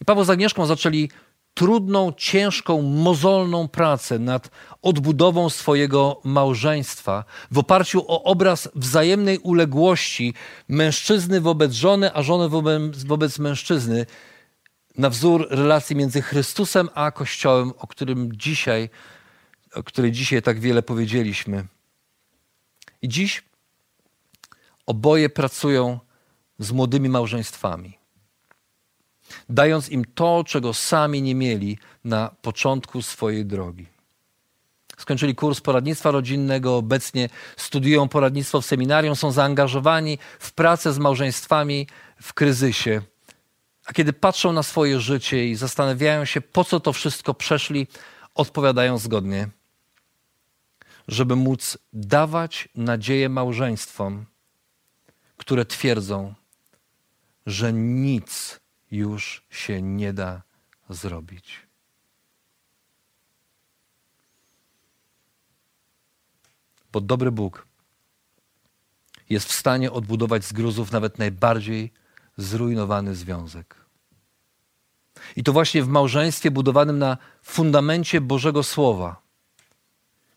I 0.00 0.04
Paweł 0.04 0.24
z 0.24 0.30
Agnieszką 0.30 0.66
zaczęli 0.66 1.10
trudną, 1.54 2.12
ciężką, 2.16 2.82
mozolną 2.82 3.68
pracę 3.68 4.18
nad 4.18 4.50
odbudową 4.82 5.50
swojego 5.50 6.20
małżeństwa 6.24 7.24
w 7.50 7.58
oparciu 7.58 8.04
o 8.08 8.22
obraz 8.22 8.68
wzajemnej 8.74 9.38
uległości 9.38 10.34
mężczyzny 10.68 11.40
wobec 11.40 11.72
żony, 11.72 12.14
a 12.14 12.22
żony 12.22 12.48
wobec, 12.48 13.04
wobec 13.04 13.38
mężczyzny, 13.38 14.06
na 14.98 15.10
wzór 15.10 15.46
relacji 15.50 15.96
między 15.96 16.22
Chrystusem 16.22 16.88
a 16.94 17.10
Kościołem, 17.10 17.72
o 17.78 17.86
którym 17.86 18.36
dzisiaj, 18.36 18.90
o 19.74 19.82
której 19.82 20.12
dzisiaj 20.12 20.42
tak 20.42 20.60
wiele 20.60 20.82
powiedzieliśmy. 20.82 21.66
I 23.02 23.08
dziś 23.08 23.51
oboje 24.86 25.28
pracują 25.28 25.98
z 26.58 26.72
młodymi 26.72 27.08
małżeństwami 27.08 28.02
dając 29.48 29.88
im 29.88 30.04
to, 30.14 30.44
czego 30.46 30.74
sami 30.74 31.22
nie 31.22 31.34
mieli 31.34 31.78
na 32.04 32.30
początku 32.42 33.02
swojej 33.02 33.46
drogi. 33.46 33.86
Skończyli 34.98 35.34
kurs 35.34 35.60
poradnictwa 35.60 36.10
rodzinnego, 36.10 36.76
obecnie 36.76 37.28
studiują 37.56 38.08
poradnictwo 38.08 38.60
w 38.60 38.66
seminarium, 38.66 39.16
są 39.16 39.32
zaangażowani 39.32 40.18
w 40.38 40.52
pracę 40.52 40.92
z 40.92 40.98
małżeństwami 40.98 41.86
w 42.22 42.34
kryzysie. 42.34 43.02
A 43.86 43.92
kiedy 43.92 44.12
patrzą 44.12 44.52
na 44.52 44.62
swoje 44.62 45.00
życie 45.00 45.48
i 45.48 45.54
zastanawiają 45.54 46.24
się, 46.24 46.40
po 46.40 46.64
co 46.64 46.80
to 46.80 46.92
wszystko 46.92 47.34
przeszli, 47.34 47.86
odpowiadają 48.34 48.98
zgodnie, 48.98 49.48
żeby 51.08 51.36
móc 51.36 51.78
dawać 51.92 52.68
nadzieję 52.74 53.28
małżeństwom, 53.28 54.26
które 55.42 55.64
twierdzą, 55.64 56.34
że 57.46 57.72
nic 57.72 58.60
już 58.90 59.46
się 59.50 59.82
nie 59.82 60.12
da 60.12 60.42
zrobić. 60.90 61.58
Bo 66.92 67.00
dobry 67.00 67.32
Bóg 67.32 67.66
jest 69.30 69.48
w 69.48 69.52
stanie 69.52 69.92
odbudować 69.92 70.44
z 70.44 70.52
gruzów 70.52 70.92
nawet 70.92 71.18
najbardziej 71.18 71.92
zrujnowany 72.36 73.14
związek. 73.14 73.84
I 75.36 75.42
to 75.42 75.52
właśnie 75.52 75.82
w 75.82 75.88
małżeństwie 75.88 76.50
budowanym 76.50 76.98
na 76.98 77.18
fundamencie 77.42 78.20
Bożego 78.20 78.62
Słowa 78.62 79.21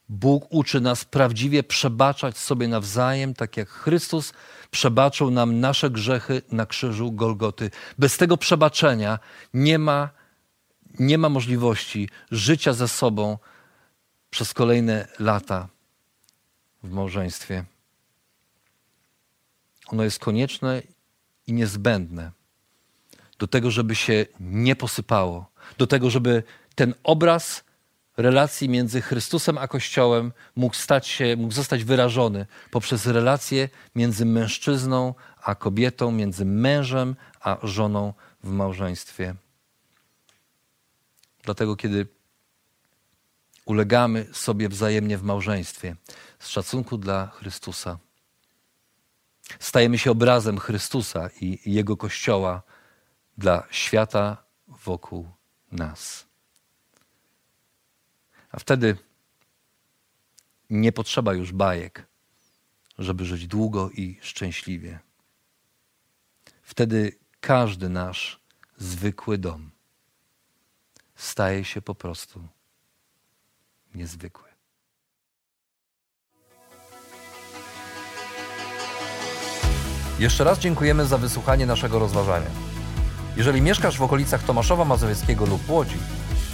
Bóg 0.10 0.48
uczy 0.50 0.82
nas 0.82 1.06
prawdziwie 1.06 1.64
przebaczać 1.64 2.38
sobie 2.38 2.68
nawzajem, 2.68 3.34
tak 3.34 3.58
jak 3.58 3.70
Chrystus 3.70 4.34
przebaczył 4.72 5.32
nam 5.32 5.60
nasze 5.60 5.90
grzechy 5.90 6.42
na 6.52 6.66
krzyżu 6.66 7.12
Golgoty. 7.12 7.72
Bez 7.98 8.18
tego 8.18 8.38
przebaczenia 8.38 9.20
nie 9.54 9.80
ma, 9.80 10.10
nie 11.00 11.18
ma 11.18 11.30
możliwości 11.30 12.10
życia 12.32 12.74
ze 12.74 12.88
sobą 12.88 13.38
przez 14.30 14.54
kolejne 14.54 15.08
lata 15.20 15.68
w 16.84 16.92
małżeństwie. 16.92 17.66
Ono 19.88 20.04
jest 20.04 20.20
konieczne 20.20 20.82
i 21.48 21.54
niezbędne 21.54 22.32
do 23.40 23.48
tego, 23.48 23.72
żeby 23.72 23.96
się 23.96 24.26
nie 24.40 24.76
posypało, 24.76 25.52
do 25.78 25.88
tego, 25.88 26.10
żeby 26.10 26.44
ten 26.76 26.94
obraz 27.04 27.65
relacji 28.18 28.70
między 28.70 29.02
Chrystusem 29.02 29.58
a 29.58 29.68
Kościołem 29.68 30.32
mógł 30.56 30.76
stać 30.76 31.08
się, 31.08 31.36
mógł 31.38 31.54
zostać 31.54 31.84
wyrażony 31.84 32.46
poprzez 32.72 33.06
relacje 33.06 33.70
między 33.96 34.26
mężczyzną 34.26 35.14
a 35.44 35.56
kobietą, 35.56 36.12
między 36.12 36.46
mężem 36.46 37.16
a 37.40 37.58
żoną 37.64 38.14
w 38.44 38.50
małżeństwie. 38.50 39.36
Dlatego, 41.44 41.76
kiedy 41.76 42.08
ulegamy 43.66 44.28
sobie 44.34 44.70
wzajemnie 44.70 45.18
w 45.18 45.24
małżeństwie 45.24 45.96
z 46.40 46.48
szacunku 46.48 46.98
dla 46.98 47.28
Chrystusa, 47.28 47.98
stajemy 49.60 49.98
się 49.98 50.12
obrazem 50.12 50.58
Chrystusa 50.60 51.30
i 51.42 51.60
Jego 51.66 51.98
Kościoła 51.98 52.62
dla 53.38 53.68
świata 53.72 54.44
wokół 54.68 55.30
nas. 55.72 56.25
A 58.56 58.60
wtedy 58.60 58.98
nie 60.70 60.92
potrzeba 60.92 61.34
już 61.34 61.52
bajek, 61.52 62.08
żeby 63.00 63.26
żyć 63.26 63.48
długo 63.48 63.90
i 63.90 64.20
szczęśliwie. 64.22 65.00
Wtedy 66.64 67.18
każdy 67.40 67.90
nasz 67.90 68.40
zwykły 68.78 69.38
dom 69.38 69.72
staje 71.16 71.66
się 71.66 71.82
po 71.82 71.96
prostu 71.96 72.48
niezwykły. 73.96 74.50
Jeszcze 80.20 80.44
raz 80.44 80.60
dziękujemy 80.60 81.06
za 81.06 81.18
wysłuchanie 81.18 81.66
naszego 81.66 82.00
rozważania. 82.00 82.50
Jeżeli 83.38 83.62
mieszkasz 83.62 83.98
w 83.98 84.02
okolicach 84.02 84.44
Tomaszowa 84.44 84.86
Mazowieckiego 84.86 85.46
lub 85.46 85.70
Łodzi, 85.70 85.98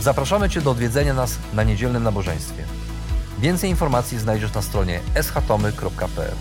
zapraszamy 0.04 0.50
Cię 0.50 0.62
do 0.62 0.72
odwiedzenia 0.72 1.14
nas 1.14 1.38
na 1.54 1.64
niedzielnym 1.64 2.04
nabożeństwie. 2.04 2.64
Więcej 3.40 3.70
informacji 3.70 4.20
znajdziesz 4.20 4.54
na 4.54 4.62
stronie 4.62 5.00
schatomy.pl. 5.22 6.36